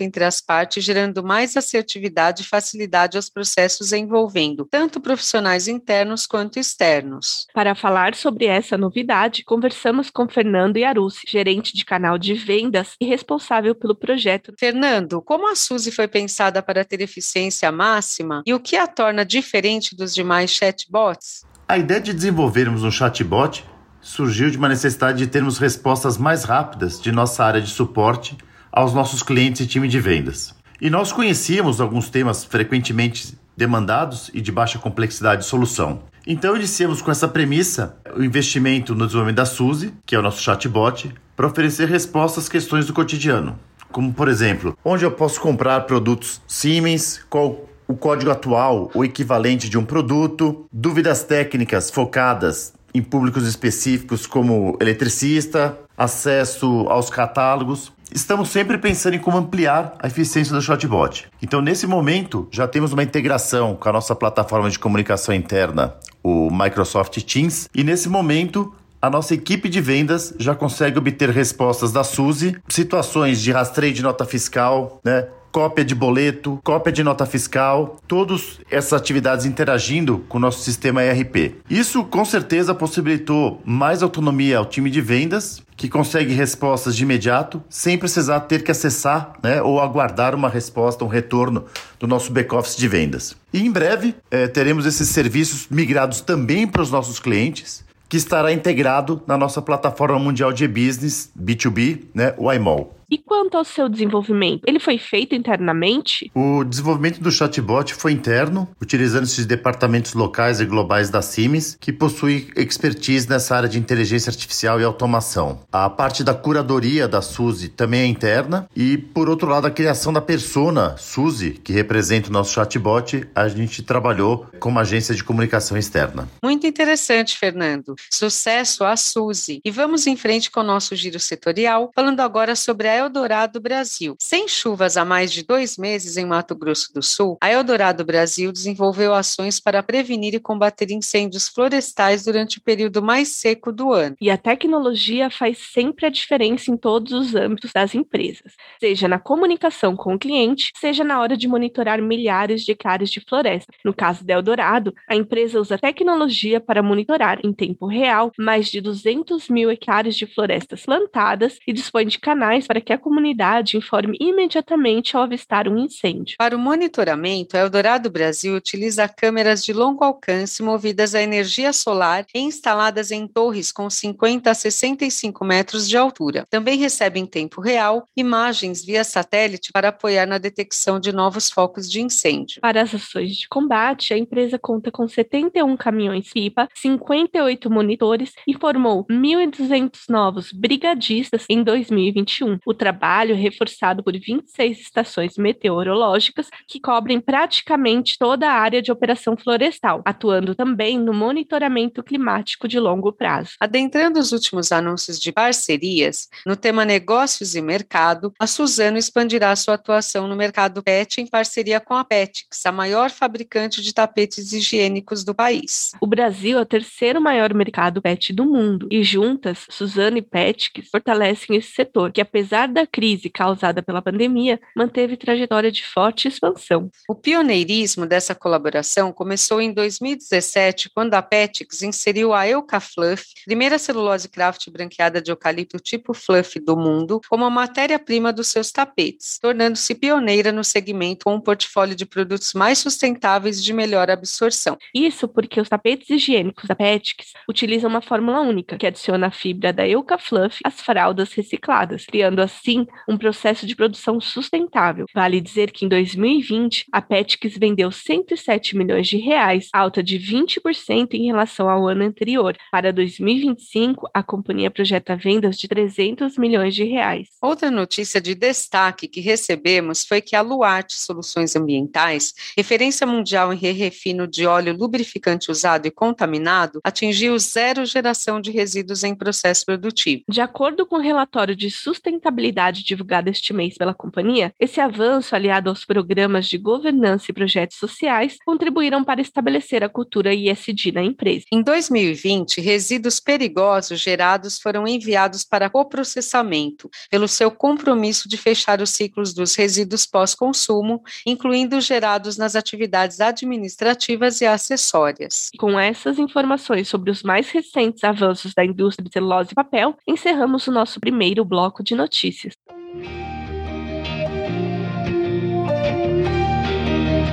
entre 0.00 0.24
as 0.24 0.40
partes, 0.40 0.82
gerando 0.84 1.22
mais 1.22 1.56
assertividade 1.56 2.42
e 2.42 2.46
facilidade 2.46 3.16
aos 3.16 3.30
processos 3.30 3.92
envolvendo 3.92 4.66
tanto 4.70 5.00
profissionais 5.00 5.68
internos 5.68 6.26
quanto 6.26 6.58
externos. 6.58 7.46
Para 7.54 7.74
falar 7.74 8.14
sobre 8.14 8.46
essa 8.46 8.76
novidade, 8.76 9.44
conversamos 9.44 10.10
com 10.10 10.28
Fernando 10.28 10.76
Yarucci, 10.76 11.26
gerente 11.26 11.74
de 11.74 11.84
canal 11.84 12.18
de 12.18 12.34
vendas 12.34 12.94
e 13.00 13.06
responsável 13.06 13.74
pelo 13.74 13.94
projeto. 13.94 14.52
Fernando, 14.58 15.22
como 15.22 15.50
a 15.50 15.54
Suzy 15.54 15.90
foi 15.90 16.08
pensada 16.08 16.62
para 16.62 16.84
ter 16.84 17.00
eficiência 17.00 17.70
máxima 17.70 18.42
e 18.46 18.54
o 18.54 18.60
que 18.60 18.76
a 18.76 18.86
torna 18.86 19.24
diferente 19.24 19.94
dos 19.94 20.14
demais 20.14 20.50
chatbots? 20.50 21.44
A 21.68 21.76
ideia 21.76 22.00
de 22.00 22.14
desenvolvermos 22.14 22.82
um 22.82 22.90
chatbot 22.90 23.64
surgiu 24.00 24.50
de 24.50 24.56
uma 24.56 24.68
necessidade 24.68 25.18
de 25.18 25.26
termos 25.26 25.58
respostas 25.58 26.16
mais 26.16 26.44
rápidas 26.44 27.00
de 27.00 27.12
nossa 27.12 27.44
área 27.44 27.60
de 27.60 27.68
suporte 27.68 28.36
aos 28.78 28.94
nossos 28.94 29.24
clientes 29.24 29.62
e 29.62 29.66
time 29.66 29.88
de 29.88 29.98
vendas. 29.98 30.54
E 30.80 30.88
nós 30.88 31.10
conhecíamos 31.10 31.80
alguns 31.80 32.08
temas 32.08 32.44
frequentemente 32.44 33.36
demandados 33.56 34.30
e 34.32 34.40
de 34.40 34.52
baixa 34.52 34.78
complexidade 34.78 35.42
de 35.42 35.48
solução. 35.48 36.02
Então 36.24 36.54
iniciamos 36.54 37.02
com 37.02 37.10
essa 37.10 37.26
premissa 37.26 37.96
o 38.14 38.22
investimento 38.22 38.94
no 38.94 39.04
desenvolvimento 39.04 39.38
da 39.38 39.44
Suzy, 39.44 39.92
que 40.06 40.14
é 40.14 40.18
o 40.18 40.22
nosso 40.22 40.40
chatbot, 40.40 41.12
para 41.34 41.48
oferecer 41.48 41.88
respostas 41.88 42.44
às 42.44 42.48
questões 42.48 42.86
do 42.86 42.92
cotidiano, 42.92 43.58
como 43.90 44.12
por 44.12 44.28
exemplo, 44.28 44.78
onde 44.84 45.04
eu 45.04 45.10
posso 45.10 45.40
comprar 45.40 45.80
produtos 45.80 46.40
Siemens, 46.46 47.20
qual 47.28 47.68
o 47.88 47.96
código 47.96 48.30
atual, 48.30 48.92
o 48.94 49.04
equivalente 49.04 49.68
de 49.68 49.76
um 49.76 49.84
produto, 49.84 50.66
dúvidas 50.72 51.24
técnicas 51.24 51.90
focadas 51.90 52.74
em 52.94 53.02
públicos 53.02 53.46
específicos 53.46 54.26
como 54.26 54.76
eletricista, 54.80 55.76
acesso 55.96 56.86
aos 56.88 57.10
catálogos. 57.10 57.92
Estamos 58.12 58.48
sempre 58.48 58.78
pensando 58.78 59.14
em 59.14 59.18
como 59.18 59.36
ampliar 59.36 59.94
a 59.98 60.06
eficiência 60.06 60.54
do 60.54 60.62
chatbot. 60.62 61.28
Então, 61.42 61.60
nesse 61.60 61.86
momento, 61.86 62.48
já 62.50 62.66
temos 62.66 62.92
uma 62.92 63.02
integração 63.02 63.76
com 63.76 63.88
a 63.88 63.92
nossa 63.92 64.14
plataforma 64.14 64.70
de 64.70 64.78
comunicação 64.78 65.34
interna, 65.34 65.94
o 66.22 66.50
Microsoft 66.50 67.20
Teams, 67.22 67.68
e 67.74 67.84
nesse 67.84 68.08
momento 68.08 68.74
a 69.00 69.08
nossa 69.08 69.32
equipe 69.34 69.68
de 69.68 69.80
vendas 69.80 70.34
já 70.38 70.54
consegue 70.54 70.98
obter 70.98 71.30
respostas 71.30 71.92
da 71.92 72.02
Suzy, 72.02 72.56
situações 72.68 73.40
de 73.40 73.52
rastreio 73.52 73.94
de 73.94 74.02
nota 74.02 74.24
fiscal, 74.24 75.00
né? 75.04 75.28
Cópia 75.52 75.84
de 75.84 75.94
boleto, 75.94 76.58
cópia 76.62 76.92
de 76.92 77.02
nota 77.02 77.26
fiscal, 77.26 77.96
todas 78.06 78.60
essas 78.70 78.92
atividades 78.92 79.46
interagindo 79.46 80.24
com 80.28 80.38
o 80.38 80.40
nosso 80.40 80.60
sistema 80.62 81.02
ERP. 81.02 81.56
Isso 81.68 82.04
com 82.04 82.24
certeza 82.24 82.74
possibilitou 82.74 83.60
mais 83.64 84.02
autonomia 84.02 84.58
ao 84.58 84.66
time 84.66 84.90
de 84.90 85.00
vendas, 85.00 85.62
que 85.76 85.88
consegue 85.88 86.34
respostas 86.34 86.96
de 86.96 87.04
imediato, 87.04 87.62
sem 87.70 87.96
precisar 87.96 88.40
ter 88.40 88.64
que 88.64 88.70
acessar 88.70 89.34
né, 89.42 89.62
ou 89.62 89.80
aguardar 89.80 90.34
uma 90.34 90.48
resposta, 90.48 91.04
um 91.04 91.08
retorno 91.08 91.66
do 92.00 92.06
nosso 92.06 92.32
back-office 92.32 92.76
de 92.76 92.88
vendas. 92.88 93.36
E 93.52 93.64
em 93.64 93.70
breve 93.70 94.14
eh, 94.30 94.48
teremos 94.48 94.86
esses 94.86 95.08
serviços 95.08 95.68
migrados 95.70 96.20
também 96.20 96.66
para 96.66 96.82
os 96.82 96.90
nossos 96.90 97.20
clientes, 97.20 97.84
que 98.08 98.16
estará 98.16 98.52
integrado 98.52 99.22
na 99.26 99.36
nossa 99.36 99.60
plataforma 99.60 100.18
mundial 100.18 100.52
de 100.52 100.64
e-business 100.64 101.30
B2B, 101.38 102.06
né, 102.14 102.34
o 102.38 102.52
iMall. 102.52 102.97
E 103.10 103.16
quanto 103.16 103.56
ao 103.56 103.64
seu 103.64 103.88
desenvolvimento, 103.88 104.64
ele 104.66 104.78
foi 104.78 104.98
feito 104.98 105.34
internamente? 105.34 106.30
O 106.34 106.62
desenvolvimento 106.62 107.22
do 107.22 107.32
chatbot 107.32 107.94
foi 107.94 108.12
interno, 108.12 108.68
utilizando 108.82 109.24
esses 109.24 109.46
departamentos 109.46 110.12
locais 110.12 110.60
e 110.60 110.66
globais 110.66 111.08
da 111.08 111.22
Siemens, 111.22 111.74
que 111.80 111.90
possui 111.90 112.50
expertise 112.54 113.26
nessa 113.26 113.56
área 113.56 113.68
de 113.68 113.78
inteligência 113.78 114.28
artificial 114.28 114.78
e 114.78 114.84
automação. 114.84 115.60
A 115.72 115.88
parte 115.88 116.22
da 116.22 116.34
curadoria 116.34 117.08
da 117.08 117.22
Suzy 117.22 117.70
também 117.70 118.02
é 118.02 118.06
interna 118.06 118.68
e, 118.76 118.98
por 118.98 119.30
outro 119.30 119.48
lado, 119.48 119.66
a 119.66 119.70
criação 119.70 120.12
da 120.12 120.20
persona 120.20 120.94
Suzy, 120.98 121.52
que 121.52 121.72
representa 121.72 122.28
o 122.28 122.32
nosso 122.32 122.52
chatbot, 122.52 123.26
a 123.34 123.48
gente 123.48 123.82
trabalhou 123.82 124.46
com 124.60 124.68
uma 124.68 124.82
agência 124.82 125.14
de 125.14 125.24
comunicação 125.24 125.78
externa. 125.78 126.28
Muito 126.44 126.66
interessante, 126.66 127.38
Fernando. 127.38 127.94
Sucesso 128.10 128.84
à 128.84 128.98
Suzy. 128.98 129.62
E 129.64 129.70
vamos 129.70 130.06
em 130.06 130.14
frente 130.14 130.50
com 130.50 130.60
o 130.60 130.64
nosso 130.64 130.94
giro 130.94 131.18
setorial, 131.18 131.90
falando 131.94 132.20
agora 132.20 132.54
sobre 132.54 132.86
a 132.86 132.97
Eldorado 132.98 133.60
Brasil. 133.60 134.16
Sem 134.20 134.48
chuvas 134.48 134.96
há 134.96 135.04
mais 135.04 135.32
de 135.32 135.44
dois 135.44 135.78
meses 135.78 136.16
em 136.16 136.26
Mato 136.26 136.54
Grosso 136.54 136.92
do 136.92 137.02
Sul, 137.02 137.38
a 137.40 137.50
Eldorado 137.50 138.04
Brasil 138.04 138.50
desenvolveu 138.50 139.14
ações 139.14 139.60
para 139.60 139.82
prevenir 139.82 140.34
e 140.34 140.40
combater 140.40 140.90
incêndios 140.90 141.48
florestais 141.48 142.24
durante 142.24 142.58
o 142.58 142.62
período 142.62 143.00
mais 143.00 143.28
seco 143.28 143.70
do 143.70 143.92
ano. 143.92 144.16
E 144.20 144.30
a 144.30 144.36
tecnologia 144.36 145.30
faz 145.30 145.58
sempre 145.58 146.06
a 146.06 146.10
diferença 146.10 146.70
em 146.70 146.76
todos 146.76 147.12
os 147.12 147.34
âmbitos 147.34 147.72
das 147.72 147.94
empresas, 147.94 148.54
seja 148.80 149.06
na 149.06 149.18
comunicação 149.18 149.94
com 149.94 150.14
o 150.14 150.18
cliente, 150.18 150.72
seja 150.76 151.04
na 151.04 151.20
hora 151.20 151.36
de 151.36 151.46
monitorar 151.46 152.02
milhares 152.02 152.64
de 152.64 152.72
hectares 152.72 153.10
de 153.10 153.20
floresta. 153.20 153.72
No 153.84 153.94
caso 153.94 154.24
da 154.24 154.34
Eldorado, 154.34 154.92
a 155.08 155.14
empresa 155.14 155.60
usa 155.60 155.78
tecnologia 155.78 156.60
para 156.60 156.82
monitorar 156.82 157.38
em 157.44 157.52
tempo 157.52 157.86
real 157.86 158.32
mais 158.36 158.68
de 158.68 158.80
200 158.80 159.48
mil 159.48 159.70
hectares 159.70 160.16
de 160.16 160.26
florestas 160.26 160.84
plantadas 160.84 161.58
e 161.66 161.72
dispõe 161.72 162.06
de 162.06 162.18
canais 162.18 162.66
para 162.66 162.80
que 162.88 162.92
a 162.94 162.98
comunidade 162.98 163.76
informe 163.76 164.16
imediatamente 164.18 165.14
ao 165.14 165.22
avistar 165.22 165.68
um 165.68 165.76
incêndio. 165.76 166.36
Para 166.38 166.56
o 166.56 166.58
monitoramento, 166.58 167.54
a 167.54 167.60
Eldorado 167.60 168.08
Brasil 168.08 168.54
utiliza 168.54 169.06
câmeras 169.06 169.62
de 169.62 169.74
longo 169.74 170.02
alcance 170.02 170.62
movidas 170.62 171.14
a 171.14 171.20
energia 171.20 171.70
solar 171.74 172.24
e 172.34 172.38
instaladas 172.38 173.10
em 173.10 173.28
torres 173.28 173.70
com 173.70 173.90
50 173.90 174.50
a 174.50 174.54
65 174.54 175.44
metros 175.44 175.86
de 175.86 175.98
altura. 175.98 176.46
Também 176.48 176.78
recebe 176.78 177.20
em 177.20 177.26
tempo 177.26 177.60
real 177.60 178.08
imagens 178.16 178.82
via 178.82 179.04
satélite 179.04 179.70
para 179.70 179.88
apoiar 179.88 180.24
na 180.24 180.38
detecção 180.38 180.98
de 180.98 181.12
novos 181.12 181.50
focos 181.50 181.90
de 181.90 182.00
incêndio. 182.00 182.62
Para 182.62 182.80
as 182.80 182.94
ações 182.94 183.36
de 183.36 183.48
combate, 183.50 184.14
a 184.14 184.18
empresa 184.18 184.58
conta 184.58 184.90
com 184.90 185.06
71 185.06 185.76
caminhões-pipa, 185.76 186.66
58 186.74 187.70
monitores 187.70 188.32
e 188.46 188.54
formou 188.54 189.04
1.200 189.10 190.08
novos 190.08 190.52
brigadistas 190.52 191.44
em 191.50 191.62
2021. 191.62 192.60
O 192.64 192.77
trabalho 192.78 193.34
reforçado 193.34 194.02
por 194.02 194.12
26 194.18 194.80
estações 194.80 195.36
meteorológicas 195.36 196.48
que 196.66 196.80
cobrem 196.80 197.20
praticamente 197.20 198.16
toda 198.18 198.50
a 198.50 198.54
área 198.54 198.80
de 198.80 198.90
operação 198.90 199.36
florestal, 199.36 200.00
atuando 200.04 200.54
também 200.54 200.98
no 200.98 201.12
monitoramento 201.12 202.02
climático 202.02 202.66
de 202.66 202.78
longo 202.78 203.12
prazo. 203.12 203.50
Adentrando 203.60 204.18
os 204.18 204.32
últimos 204.32 204.72
anúncios 204.72 205.18
de 205.20 205.32
parcerias, 205.32 206.28
no 206.46 206.56
tema 206.56 206.84
negócios 206.84 207.54
e 207.54 207.60
mercado, 207.60 208.32
a 208.38 208.46
Suzano 208.46 208.96
expandirá 208.96 209.54
sua 209.56 209.74
atuação 209.74 210.28
no 210.28 210.36
mercado 210.36 210.82
PET 210.82 211.20
em 211.20 211.26
parceria 211.26 211.80
com 211.80 211.94
a 211.94 212.04
Petix, 212.04 212.64
a 212.64 212.72
maior 212.72 213.10
fabricante 213.10 213.82
de 213.82 213.92
tapetes 213.92 214.52
higiênicos 214.52 215.24
do 215.24 215.34
país. 215.34 215.92
O 216.00 216.06
Brasil 216.06 216.58
é 216.58 216.62
o 216.62 216.66
terceiro 216.66 217.20
maior 217.20 217.52
mercado 217.52 218.00
PET 218.00 218.32
do 218.32 218.44
mundo 218.44 218.88
e 218.90 219.02
juntas, 219.02 219.66
Suzano 219.68 220.18
e 220.18 220.22
Petix 220.22 220.88
fortalecem 220.90 221.56
esse 221.56 221.72
setor, 221.72 222.12
que 222.12 222.20
apesar 222.20 222.67
da 222.72 222.86
crise 222.86 223.28
causada 223.28 223.82
pela 223.82 224.02
pandemia, 224.02 224.60
manteve 224.76 225.16
trajetória 225.16 225.70
de 225.70 225.84
forte 225.84 226.28
expansão. 226.28 226.90
O 227.08 227.14
pioneirismo 227.14 228.06
dessa 228.06 228.34
colaboração 228.34 229.12
começou 229.12 229.60
em 229.60 229.72
2017, 229.72 230.90
quando 230.90 231.14
a 231.14 231.22
Petix 231.22 231.82
inseriu 231.82 232.32
a 232.32 232.46
Eucafluff, 232.46 233.24
primeira 233.44 233.78
celulose 233.78 234.28
craft 234.28 234.70
branqueada 234.70 235.20
de 235.20 235.30
eucalipto 235.30 235.78
tipo 235.78 236.12
fluff 236.14 236.58
do 236.60 236.76
mundo, 236.76 237.20
como 237.28 237.44
a 237.44 237.50
matéria-prima 237.50 238.32
dos 238.32 238.48
seus 238.48 238.70
tapetes, 238.70 239.38
tornando-se 239.40 239.94
pioneira 239.94 240.52
no 240.52 240.64
segmento 240.64 241.24
com 241.24 241.34
um 241.34 241.40
portfólio 241.40 241.94
de 241.94 242.06
produtos 242.06 242.54
mais 242.54 242.78
sustentáveis 242.78 243.62
de 243.62 243.72
melhor 243.72 244.10
absorção. 244.10 244.76
Isso 244.94 245.26
porque 245.26 245.60
os 245.60 245.68
tapetes 245.68 246.10
higiênicos 246.10 246.66
da 246.66 246.74
Petix 246.74 247.32
utilizam 247.48 247.90
uma 247.90 248.02
fórmula 248.02 248.40
única, 248.40 248.76
que 248.76 248.86
adiciona 248.86 249.28
a 249.28 249.30
fibra 249.30 249.72
da 249.72 249.86
Eucafluff 249.86 250.58
às 250.64 250.80
fraldas 250.80 251.32
recicladas, 251.32 252.04
criando 252.04 252.40
assim 252.40 252.57
assim, 252.58 252.86
um 253.08 253.16
processo 253.16 253.66
de 253.66 253.76
produção 253.76 254.20
sustentável. 254.20 255.06
Vale 255.14 255.40
dizer 255.40 255.70
que 255.70 255.84
em 255.84 255.88
2020, 255.88 256.86
a 256.92 257.00
Petix 257.00 257.56
vendeu 257.56 257.90
107 257.90 258.76
milhões 258.76 259.06
de 259.06 259.16
reais, 259.16 259.68
alta 259.72 260.02
de 260.02 260.18
20% 260.18 261.14
em 261.14 261.26
relação 261.26 261.68
ao 261.68 261.86
ano 261.86 262.04
anterior. 262.04 262.56
Para 262.70 262.92
2025, 262.92 264.08
a 264.12 264.22
companhia 264.22 264.70
projeta 264.70 265.16
vendas 265.16 265.56
de 265.56 265.68
300 265.68 266.36
milhões 266.36 266.74
de 266.74 266.84
reais. 266.84 267.28
Outra 267.40 267.70
notícia 267.70 268.20
de 268.20 268.34
destaque 268.34 269.08
que 269.08 269.20
recebemos 269.20 270.04
foi 270.04 270.20
que 270.20 270.34
a 270.34 270.40
Luarte 270.40 270.94
Soluções 270.94 271.54
Ambientais, 271.54 272.34
referência 272.56 273.06
mundial 273.06 273.52
em 273.52 273.56
re-refino 273.56 274.26
de 274.26 274.46
óleo 274.46 274.76
lubrificante 274.76 275.50
usado 275.50 275.86
e 275.86 275.90
contaminado, 275.90 276.80
atingiu 276.84 277.38
zero 277.38 277.84
geração 277.84 278.40
de 278.40 278.50
resíduos 278.50 279.04
em 279.04 279.14
processo 279.14 279.64
produtivo. 279.64 280.22
De 280.28 280.40
acordo 280.40 280.86
com 280.86 280.96
o 280.96 281.00
relatório 281.00 281.54
de 281.54 281.70
sustentabilidade 281.70 282.47
divulgado 282.84 283.30
este 283.30 283.52
mês 283.52 283.76
pela 283.76 283.94
companhia, 283.94 284.52
esse 284.58 284.80
avanço, 284.80 285.34
aliado 285.34 285.70
aos 285.70 285.84
programas 285.84 286.46
de 286.46 286.58
governança 286.58 287.26
e 287.30 287.34
projetos 287.34 287.76
sociais, 287.76 288.36
contribuíram 288.44 289.04
para 289.04 289.20
estabelecer 289.20 289.82
a 289.84 289.88
cultura 289.88 290.34
ISD 290.34 290.92
na 290.92 291.02
empresa. 291.02 291.44
Em 291.52 291.62
2020, 291.62 292.60
resíduos 292.60 293.20
perigosos 293.20 294.00
gerados 294.00 294.58
foram 294.58 294.86
enviados 294.86 295.44
para 295.44 295.70
coprocessamento, 295.70 296.90
pelo 297.10 297.28
seu 297.28 297.50
compromisso 297.50 298.28
de 298.28 298.36
fechar 298.36 298.80
os 298.80 298.90
ciclos 298.90 299.32
dos 299.34 299.54
resíduos 299.54 300.06
pós-consumo, 300.06 301.02
incluindo 301.26 301.76
os 301.76 301.84
gerados 301.84 302.36
nas 302.36 302.54
atividades 302.54 303.20
administrativas 303.20 304.40
e 304.40 304.46
acessórias. 304.46 305.50
Com 305.58 305.78
essas 305.78 306.18
informações 306.18 306.88
sobre 306.88 307.10
os 307.10 307.22
mais 307.22 307.50
recentes 307.50 308.04
avanços 308.04 308.54
da 308.54 308.64
indústria 308.64 309.04
de 309.04 309.12
celulose 309.12 309.50
e 309.52 309.54
papel, 309.54 309.96
encerramos 310.06 310.66
o 310.66 310.72
nosso 310.72 311.00
primeiro 311.00 311.44
bloco 311.44 311.82
de 311.82 311.94
notícias. 311.94 312.27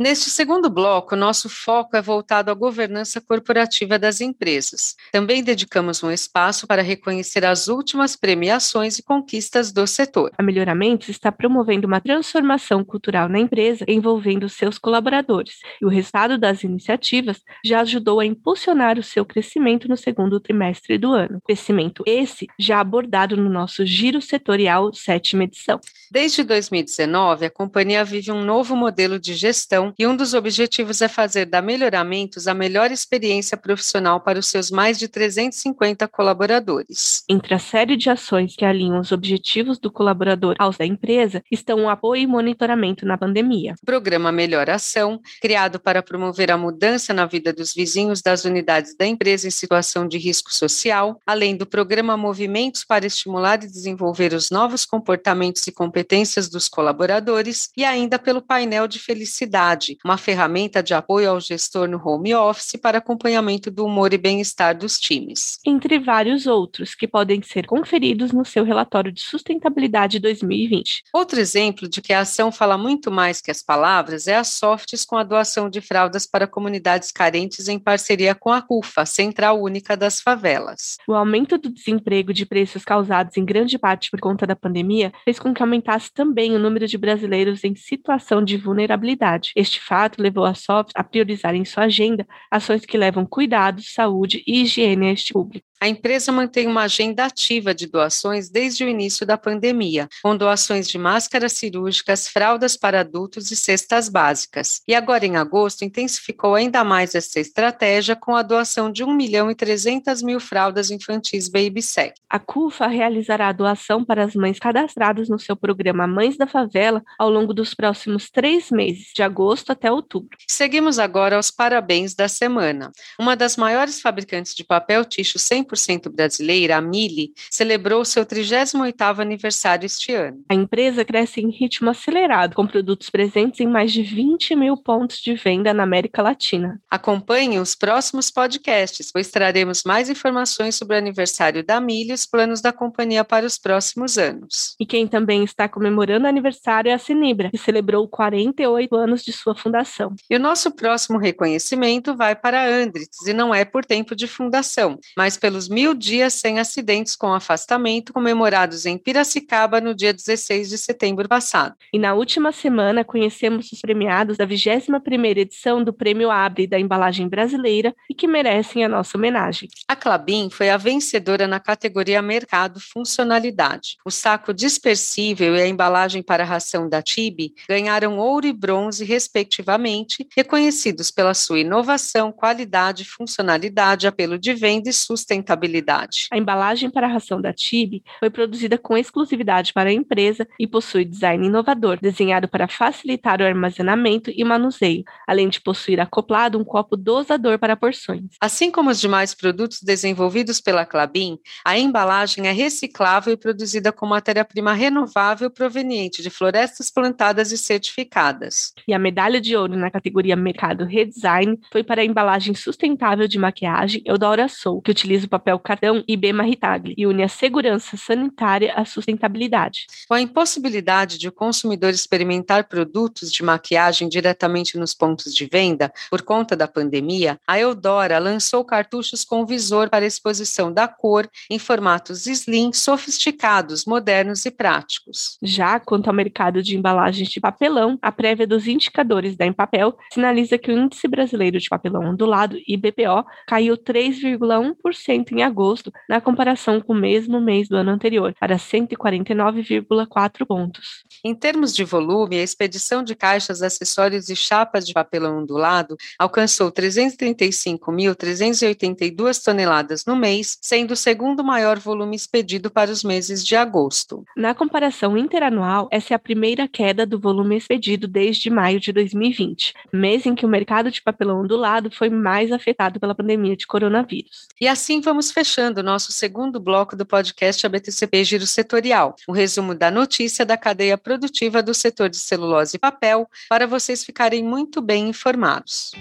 Neste 0.00 0.30
segundo 0.30 0.70
bloco, 0.70 1.16
nosso 1.16 1.48
foco 1.48 1.96
é 1.96 2.00
voltado 2.00 2.52
à 2.52 2.54
governança 2.54 3.20
corporativa 3.20 3.98
das 3.98 4.20
empresas. 4.20 4.94
Também 5.10 5.42
dedicamos 5.42 6.04
um 6.04 6.12
espaço 6.12 6.68
para 6.68 6.82
reconhecer 6.82 7.44
as 7.44 7.66
últimas 7.66 8.14
premiações 8.14 8.96
e 9.00 9.02
conquistas 9.02 9.72
do 9.72 9.84
setor. 9.88 10.30
A 10.38 10.42
Melhoramentos 10.42 11.08
está 11.08 11.32
promovendo 11.32 11.88
uma 11.88 12.00
transformação 12.00 12.84
cultural 12.84 13.28
na 13.28 13.40
empresa 13.40 13.84
envolvendo 13.88 14.48
seus 14.48 14.78
colaboradores, 14.78 15.56
e 15.82 15.84
o 15.84 15.88
resultado 15.88 16.38
das 16.38 16.62
iniciativas 16.62 17.42
já 17.64 17.80
ajudou 17.80 18.20
a 18.20 18.24
impulsionar 18.24 19.00
o 19.00 19.02
seu 19.02 19.24
crescimento 19.24 19.88
no 19.88 19.96
segundo 19.96 20.38
trimestre 20.38 20.96
do 20.96 21.12
ano. 21.12 21.40
Crescimento 21.44 22.04
esse 22.06 22.46
já 22.56 22.78
abordado 22.78 23.36
no 23.36 23.50
nosso 23.50 23.84
Giro 23.84 24.22
Setorial 24.22 24.94
sétima 24.94 25.42
edição. 25.42 25.80
Desde 26.08 26.44
2019, 26.44 27.46
a 27.46 27.50
companhia 27.50 28.04
vive 28.04 28.30
um 28.30 28.44
novo 28.44 28.76
modelo 28.76 29.18
de 29.18 29.34
gestão 29.34 29.87
e 29.98 30.06
um 30.06 30.16
dos 30.16 30.34
objetivos 30.34 31.00
é 31.00 31.08
fazer 31.08 31.46
da 31.46 31.62
Melhoramentos 31.62 32.48
a 32.48 32.54
melhor 32.54 32.90
experiência 32.90 33.56
profissional 33.56 34.20
para 34.20 34.38
os 34.38 34.46
seus 34.46 34.70
mais 34.70 34.98
de 34.98 35.08
350 35.08 36.08
colaboradores. 36.08 37.22
Entre 37.28 37.54
a 37.54 37.58
série 37.58 37.96
de 37.96 38.10
ações 38.10 38.56
que 38.56 38.64
alinham 38.64 39.00
os 39.00 39.12
objetivos 39.12 39.78
do 39.78 39.90
colaborador 39.90 40.54
aos 40.58 40.76
da 40.76 40.86
empresa 40.86 41.42
estão 41.50 41.84
o 41.84 41.88
apoio 41.88 42.22
e 42.22 42.26
monitoramento 42.26 43.06
na 43.06 43.18
pandemia. 43.18 43.74
O 43.82 43.86
programa 43.86 44.32
Melhor 44.32 44.68
Ação, 44.70 45.20
criado 45.40 45.78
para 45.78 46.02
promover 46.02 46.50
a 46.50 46.58
mudança 46.58 47.12
na 47.12 47.26
vida 47.26 47.52
dos 47.52 47.74
vizinhos 47.74 48.22
das 48.22 48.44
unidades 48.44 48.96
da 48.96 49.06
empresa 49.06 49.46
em 49.46 49.50
situação 49.50 50.06
de 50.06 50.18
risco 50.18 50.52
social, 50.52 51.20
além 51.26 51.56
do 51.56 51.66
programa 51.66 52.16
Movimentos 52.16 52.84
para 52.84 53.06
estimular 53.06 53.62
e 53.62 53.66
desenvolver 53.66 54.32
os 54.32 54.50
novos 54.50 54.84
comportamentos 54.84 55.66
e 55.66 55.72
competências 55.72 56.48
dos 56.48 56.68
colaboradores, 56.68 57.70
e 57.76 57.84
ainda 57.84 58.18
pelo 58.18 58.42
painel 58.42 58.88
de 58.88 58.98
felicidade 58.98 59.77
uma 60.04 60.16
ferramenta 60.16 60.82
de 60.82 60.94
apoio 60.94 61.30
ao 61.30 61.40
gestor 61.40 61.88
no 61.88 62.00
home 62.02 62.34
office 62.34 62.78
para 62.80 62.98
acompanhamento 62.98 63.70
do 63.70 63.84
humor 63.84 64.12
e 64.12 64.18
bem-estar 64.18 64.76
dos 64.76 64.98
times. 64.98 65.58
Entre 65.64 65.98
vários 65.98 66.46
outros 66.46 66.94
que 66.94 67.06
podem 67.06 67.42
ser 67.42 67.66
conferidos 67.66 68.32
no 68.32 68.44
seu 68.44 68.64
relatório 68.64 69.12
de 69.12 69.20
sustentabilidade 69.20 70.18
2020. 70.18 71.04
Outro 71.12 71.38
exemplo 71.38 71.88
de 71.88 72.00
que 72.00 72.12
a 72.12 72.20
ação 72.20 72.50
fala 72.50 72.78
muito 72.78 73.10
mais 73.10 73.40
que 73.40 73.50
as 73.50 73.62
palavras 73.62 74.26
é 74.26 74.36
a 74.36 74.44
Softs 74.44 75.04
com 75.04 75.16
a 75.16 75.22
doação 75.22 75.68
de 75.68 75.80
fraldas 75.80 76.26
para 76.26 76.46
comunidades 76.46 77.12
carentes 77.12 77.68
em 77.68 77.78
parceria 77.78 78.34
com 78.34 78.50
a 78.50 78.62
CUFA, 78.62 79.04
Central 79.04 79.60
Única 79.60 79.96
das 79.96 80.20
Favelas. 80.20 80.98
O 81.06 81.14
aumento 81.14 81.58
do 81.58 81.68
desemprego 81.68 82.32
de 82.32 82.46
preços 82.46 82.84
causados 82.84 83.36
em 83.36 83.44
grande 83.44 83.78
parte 83.78 84.10
por 84.10 84.20
conta 84.20 84.46
da 84.46 84.56
pandemia 84.56 85.12
fez 85.24 85.38
com 85.38 85.52
que 85.52 85.62
aumentasse 85.62 86.12
também 86.12 86.54
o 86.54 86.58
número 86.58 86.86
de 86.86 86.96
brasileiros 86.96 87.64
em 87.64 87.74
situação 87.74 88.42
de 88.42 88.56
vulnerabilidade. 88.56 89.52
Este 89.54 89.67
este 89.68 89.80
fato 89.80 90.22
levou 90.22 90.44
a 90.44 90.54
SOFT 90.54 90.92
a 90.94 91.04
priorizar 91.04 91.54
em 91.54 91.64
sua 91.64 91.84
agenda 91.84 92.26
ações 92.50 92.84
que 92.84 92.96
levam 92.98 93.26
cuidado, 93.26 93.82
saúde 93.82 94.42
e 94.46 94.62
higiene 94.62 95.08
a 95.08 95.12
este 95.12 95.32
público. 95.32 95.67
A 95.80 95.86
empresa 95.86 96.32
mantém 96.32 96.66
uma 96.66 96.82
agenda 96.82 97.24
ativa 97.24 97.72
de 97.72 97.86
doações 97.86 98.50
desde 98.50 98.84
o 98.84 98.88
início 98.88 99.24
da 99.24 99.38
pandemia, 99.38 100.08
com 100.22 100.36
doações 100.36 100.88
de 100.88 100.98
máscaras 100.98 101.52
cirúrgicas, 101.52 102.26
fraldas 102.26 102.76
para 102.76 103.00
adultos 103.00 103.52
e 103.52 103.56
cestas 103.56 104.08
básicas. 104.08 104.82
E 104.88 104.94
agora, 104.94 105.24
em 105.24 105.36
agosto, 105.36 105.84
intensificou 105.84 106.56
ainda 106.56 106.82
mais 106.82 107.14
essa 107.14 107.38
estratégia 107.38 108.16
com 108.16 108.34
a 108.34 108.42
doação 108.42 108.90
de 108.90 109.04
1 109.04 109.12
milhão 109.14 109.50
e 109.50 109.54
300 109.54 110.20
mil 110.20 110.40
fraldas 110.40 110.90
infantis 110.90 111.48
BabySec. 111.48 112.14
A 112.28 112.40
CUFA 112.40 112.88
realizará 112.88 113.48
a 113.48 113.52
doação 113.52 114.04
para 114.04 114.24
as 114.24 114.34
mães 114.34 114.58
cadastradas 114.58 115.28
no 115.28 115.38
seu 115.38 115.56
programa 115.56 116.08
Mães 116.08 116.36
da 116.36 116.46
Favela 116.46 117.04
ao 117.16 117.30
longo 117.30 117.54
dos 117.54 117.72
próximos 117.72 118.28
três 118.30 118.70
meses, 118.72 119.12
de 119.14 119.22
agosto 119.22 119.70
até 119.70 119.92
outubro. 119.92 120.36
Seguimos 120.48 120.98
agora 120.98 121.36
aos 121.36 121.52
parabéns 121.52 122.16
da 122.16 122.26
semana. 122.26 122.90
Uma 123.18 123.36
das 123.36 123.56
maiores 123.56 124.00
fabricantes 124.00 124.54
de 124.54 124.64
papel 124.64 125.04
ticho 125.04 125.38
100 125.38 125.67
100% 125.76 126.08
brasileira, 126.10 126.76
a 126.76 126.80
Mili, 126.80 127.32
celebrou 127.50 128.04
seu 128.04 128.24
38º 128.24 129.20
aniversário 129.20 129.86
este 129.86 130.12
ano. 130.12 130.42
A 130.48 130.54
empresa 130.54 131.04
cresce 131.04 131.40
em 131.40 131.50
ritmo 131.50 131.90
acelerado, 131.90 132.54
com 132.54 132.66
produtos 132.66 133.10
presentes 133.10 133.60
em 133.60 133.66
mais 133.66 133.92
de 133.92 134.02
20 134.02 134.56
mil 134.56 134.76
pontos 134.76 135.18
de 135.18 135.34
venda 135.34 135.74
na 135.74 135.82
América 135.82 136.22
Latina. 136.22 136.80
Acompanhe 136.90 137.58
os 137.58 137.74
próximos 137.74 138.30
podcasts, 138.30 139.10
pois 139.12 139.30
traremos 139.30 139.82
mais 139.84 140.08
informações 140.08 140.74
sobre 140.74 140.96
o 140.96 140.98
aniversário 140.98 141.64
da 141.64 141.80
Mili 141.80 142.10
e 142.10 142.14
os 142.14 142.26
planos 142.26 142.60
da 142.60 142.72
companhia 142.72 143.24
para 143.24 143.46
os 143.46 143.58
próximos 143.58 144.16
anos. 144.16 144.74
E 144.80 144.86
quem 144.86 145.06
também 145.06 145.44
está 145.44 145.68
comemorando 145.68 146.26
o 146.26 146.28
aniversário 146.28 146.90
é 146.90 146.94
a 146.94 146.98
Sinibra, 146.98 147.50
que 147.50 147.58
celebrou 147.58 148.08
48 148.08 148.94
anos 148.94 149.22
de 149.22 149.32
sua 149.32 149.54
fundação. 149.54 150.14
E 150.30 150.36
o 150.36 150.40
nosso 150.40 150.70
próximo 150.70 151.18
reconhecimento 151.18 152.16
vai 152.16 152.34
para 152.34 152.62
a 152.62 152.66
Andritz, 152.66 153.26
e 153.26 153.32
não 153.32 153.54
é 153.54 153.64
por 153.64 153.84
tempo 153.84 154.14
de 154.14 154.26
fundação, 154.26 154.98
mas 155.16 155.36
pelo 155.36 155.57
pelos 155.58 155.68
mil 155.68 155.92
dias 155.92 156.34
sem 156.34 156.60
acidentes 156.60 157.16
com 157.16 157.34
afastamento 157.34 158.12
comemorados 158.12 158.86
em 158.86 158.96
Piracicaba 158.96 159.80
no 159.80 159.92
dia 159.92 160.12
16 160.12 160.68
de 160.68 160.78
setembro 160.78 161.28
passado. 161.28 161.74
E 161.92 161.98
na 161.98 162.14
última 162.14 162.52
semana 162.52 163.02
conhecemos 163.02 163.72
os 163.72 163.80
premiados 163.80 164.36
da 164.36 164.46
21ª 164.46 165.36
edição 165.36 165.82
do 165.82 165.92
Prêmio 165.92 166.30
Abre 166.30 166.68
da 166.68 166.78
Embalagem 166.78 167.28
Brasileira 167.28 167.92
e 168.08 168.14
que 168.14 168.28
merecem 168.28 168.84
a 168.84 168.88
nossa 168.88 169.18
homenagem. 169.18 169.68
A 169.88 169.96
Clabin 169.96 170.48
foi 170.48 170.70
a 170.70 170.76
vencedora 170.76 171.48
na 171.48 171.58
categoria 171.58 172.22
Mercado 172.22 172.78
Funcionalidade. 172.78 173.96
O 174.04 174.12
saco 174.12 174.54
dispersível 174.54 175.56
e 175.56 175.62
a 175.62 175.66
embalagem 175.66 176.22
para 176.22 176.44
a 176.44 176.46
ração 176.46 176.88
da 176.88 177.02
Tibi 177.02 177.52
ganharam 177.68 178.18
ouro 178.18 178.46
e 178.46 178.52
bronze, 178.52 179.04
respectivamente, 179.04 180.28
reconhecidos 180.36 181.10
pela 181.10 181.34
sua 181.34 181.58
inovação, 181.58 182.30
qualidade, 182.30 183.04
funcionalidade, 183.04 184.06
apelo 184.06 184.38
de 184.38 184.54
venda 184.54 184.88
e 184.88 184.92
sustentabilidade 184.92 185.47
sustentabilidade. 185.48 186.28
A 186.30 186.36
embalagem 186.36 186.90
para 186.90 187.06
a 187.06 187.10
ração 187.10 187.40
da 187.40 187.52
Tibi 187.52 188.02
foi 188.20 188.28
produzida 188.28 188.76
com 188.76 188.98
exclusividade 188.98 189.72
para 189.72 189.88
a 189.88 189.92
empresa 189.92 190.46
e 190.58 190.66
possui 190.66 191.04
design 191.04 191.46
inovador, 191.46 191.98
desenhado 192.00 192.48
para 192.48 192.68
facilitar 192.68 193.40
o 193.40 193.44
armazenamento 193.44 194.30
e 194.34 194.44
manuseio, 194.44 195.04
além 195.26 195.48
de 195.48 195.60
possuir 195.60 196.00
acoplado 196.00 196.58
um 196.58 196.64
copo 196.64 196.96
dosador 196.96 197.58
para 197.58 197.76
porções. 197.76 198.24
Assim 198.40 198.70
como 198.70 198.90
os 198.90 199.00
demais 199.00 199.34
produtos 199.34 199.80
desenvolvidos 199.82 200.60
pela 200.60 200.84
Clabin, 200.84 201.38
a 201.64 201.78
embalagem 201.78 202.46
é 202.46 202.52
reciclável 202.52 203.32
e 203.32 203.36
produzida 203.36 203.92
com 203.92 204.06
matéria-prima 204.06 204.72
renovável 204.72 205.50
proveniente 205.50 206.22
de 206.22 206.30
florestas 206.30 206.90
plantadas 206.90 207.52
e 207.52 207.58
certificadas. 207.58 208.72
E 208.86 208.92
a 208.92 208.98
medalha 208.98 209.40
de 209.40 209.56
ouro 209.56 209.76
na 209.76 209.90
categoria 209.90 210.36
Mercado 210.36 210.84
Redesign 210.84 211.58
foi 211.72 211.82
para 211.82 212.02
a 212.02 212.04
embalagem 212.04 212.54
sustentável 212.54 213.26
de 213.28 213.38
maquiagem 213.38 214.02
Eudora 214.04 214.48
Soul, 214.48 214.82
que 214.82 214.90
utiliza 214.90 215.26
o 215.26 215.28
papel 215.38 215.58
cartão 215.58 216.02
IB 216.06 216.32
Maritagli 216.32 216.94
e 216.96 217.06
une 217.06 217.22
a 217.22 217.28
segurança 217.28 217.96
sanitária 217.96 218.74
à 218.74 218.84
sustentabilidade. 218.84 219.86
Com 220.08 220.14
a 220.14 220.20
impossibilidade 220.20 221.18
de 221.18 221.28
o 221.28 221.32
consumidor 221.32 221.90
experimentar 221.90 222.64
produtos 222.64 223.30
de 223.30 223.42
maquiagem 223.42 224.08
diretamente 224.08 224.76
nos 224.76 224.94
pontos 224.94 225.34
de 225.34 225.46
venda 225.46 225.92
por 226.10 226.22
conta 226.22 226.56
da 226.56 226.66
pandemia, 226.66 227.38
a 227.46 227.58
Eudora 227.58 228.18
lançou 228.18 228.64
cartuchos 228.64 229.24
com 229.24 229.46
visor 229.46 229.88
para 229.88 230.06
exposição 230.06 230.72
da 230.72 230.88
cor 230.88 231.28
em 231.50 231.58
formatos 231.58 232.26
slim, 232.26 232.72
sofisticados, 232.72 233.84
modernos 233.84 234.44
e 234.44 234.50
práticos. 234.50 235.38
Já 235.42 235.78
quanto 235.78 236.08
ao 236.08 236.14
mercado 236.14 236.62
de 236.62 236.76
embalagens 236.76 237.28
de 237.28 237.40
papelão, 237.40 237.98
a 238.02 238.10
prévia 238.10 238.46
dos 238.46 238.66
indicadores 238.66 239.36
da 239.36 239.46
Empapel 239.46 239.96
sinaliza 240.12 240.58
que 240.58 240.70
o 240.70 240.76
índice 240.76 241.06
brasileiro 241.06 241.58
de 241.58 241.68
papelão 241.68 242.10
ondulado, 242.10 242.56
IBPO, 242.66 243.24
caiu 243.46 243.76
3,1% 243.76 245.27
em 245.34 245.42
agosto, 245.42 245.92
na 246.08 246.20
comparação 246.20 246.80
com 246.80 246.92
o 246.92 246.96
mesmo 246.96 247.40
mês 247.40 247.68
do 247.68 247.76
ano 247.76 247.90
anterior, 247.90 248.32
para 248.38 248.56
149,4 248.56 250.46
pontos. 250.46 251.02
Em 251.24 251.34
termos 251.34 251.74
de 251.74 251.82
volume, 251.84 252.38
a 252.38 252.42
expedição 252.42 253.02
de 253.02 253.14
caixas, 253.14 253.62
acessórios 253.62 254.28
e 254.28 254.36
chapas 254.36 254.86
de 254.86 254.92
papelão 254.92 255.38
ondulado 255.38 255.96
alcançou 256.18 256.70
335.382 256.72 259.42
toneladas 259.42 260.04
no 260.06 260.16
mês, 260.16 260.58
sendo 260.60 260.90
o 260.92 260.96
segundo 260.96 261.44
maior 261.44 261.78
volume 261.78 262.16
expedido 262.16 262.70
para 262.70 262.90
os 262.90 263.04
meses 263.04 263.44
de 263.44 263.54
agosto. 263.56 264.24
Na 264.36 264.54
comparação 264.54 265.16
interanual, 265.16 265.88
essa 265.90 266.14
é 266.14 266.16
a 266.16 266.18
primeira 266.18 266.68
queda 266.68 267.06
do 267.06 267.18
volume 267.18 267.56
expedido 267.56 268.06
desde 268.06 268.50
maio 268.50 268.78
de 268.80 268.92
2020, 268.92 269.74
mês 269.92 270.26
em 270.26 270.34
que 270.34 270.46
o 270.46 270.48
mercado 270.48 270.90
de 270.90 271.02
papelão 271.02 271.40
ondulado 271.40 271.90
foi 271.90 272.08
mais 272.08 272.52
afetado 272.52 273.00
pela 273.00 273.14
pandemia 273.14 273.56
de 273.56 273.66
coronavírus. 273.66 274.46
E 274.60 274.68
assim 274.68 275.00
vamos 275.08 275.32
fechando 275.32 275.80
o 275.80 275.82
nosso 275.82 276.12
segundo 276.12 276.60
bloco 276.60 276.94
do 276.94 277.06
podcast 277.06 277.64
ABTCP 277.64 278.24
Giro 278.24 278.46
Setorial, 278.46 279.16
um 279.26 279.32
resumo 279.32 279.74
da 279.74 279.90
notícia 279.90 280.44
da 280.44 280.54
cadeia 280.54 280.98
produtiva 280.98 281.62
do 281.62 281.72
setor 281.72 282.10
de 282.10 282.18
celulose 282.18 282.76
e 282.76 282.78
papel, 282.78 283.26
para 283.48 283.66
vocês 283.66 284.04
ficarem 284.04 284.44
muito 284.44 284.82
bem 284.82 285.08
informados. 285.08 285.92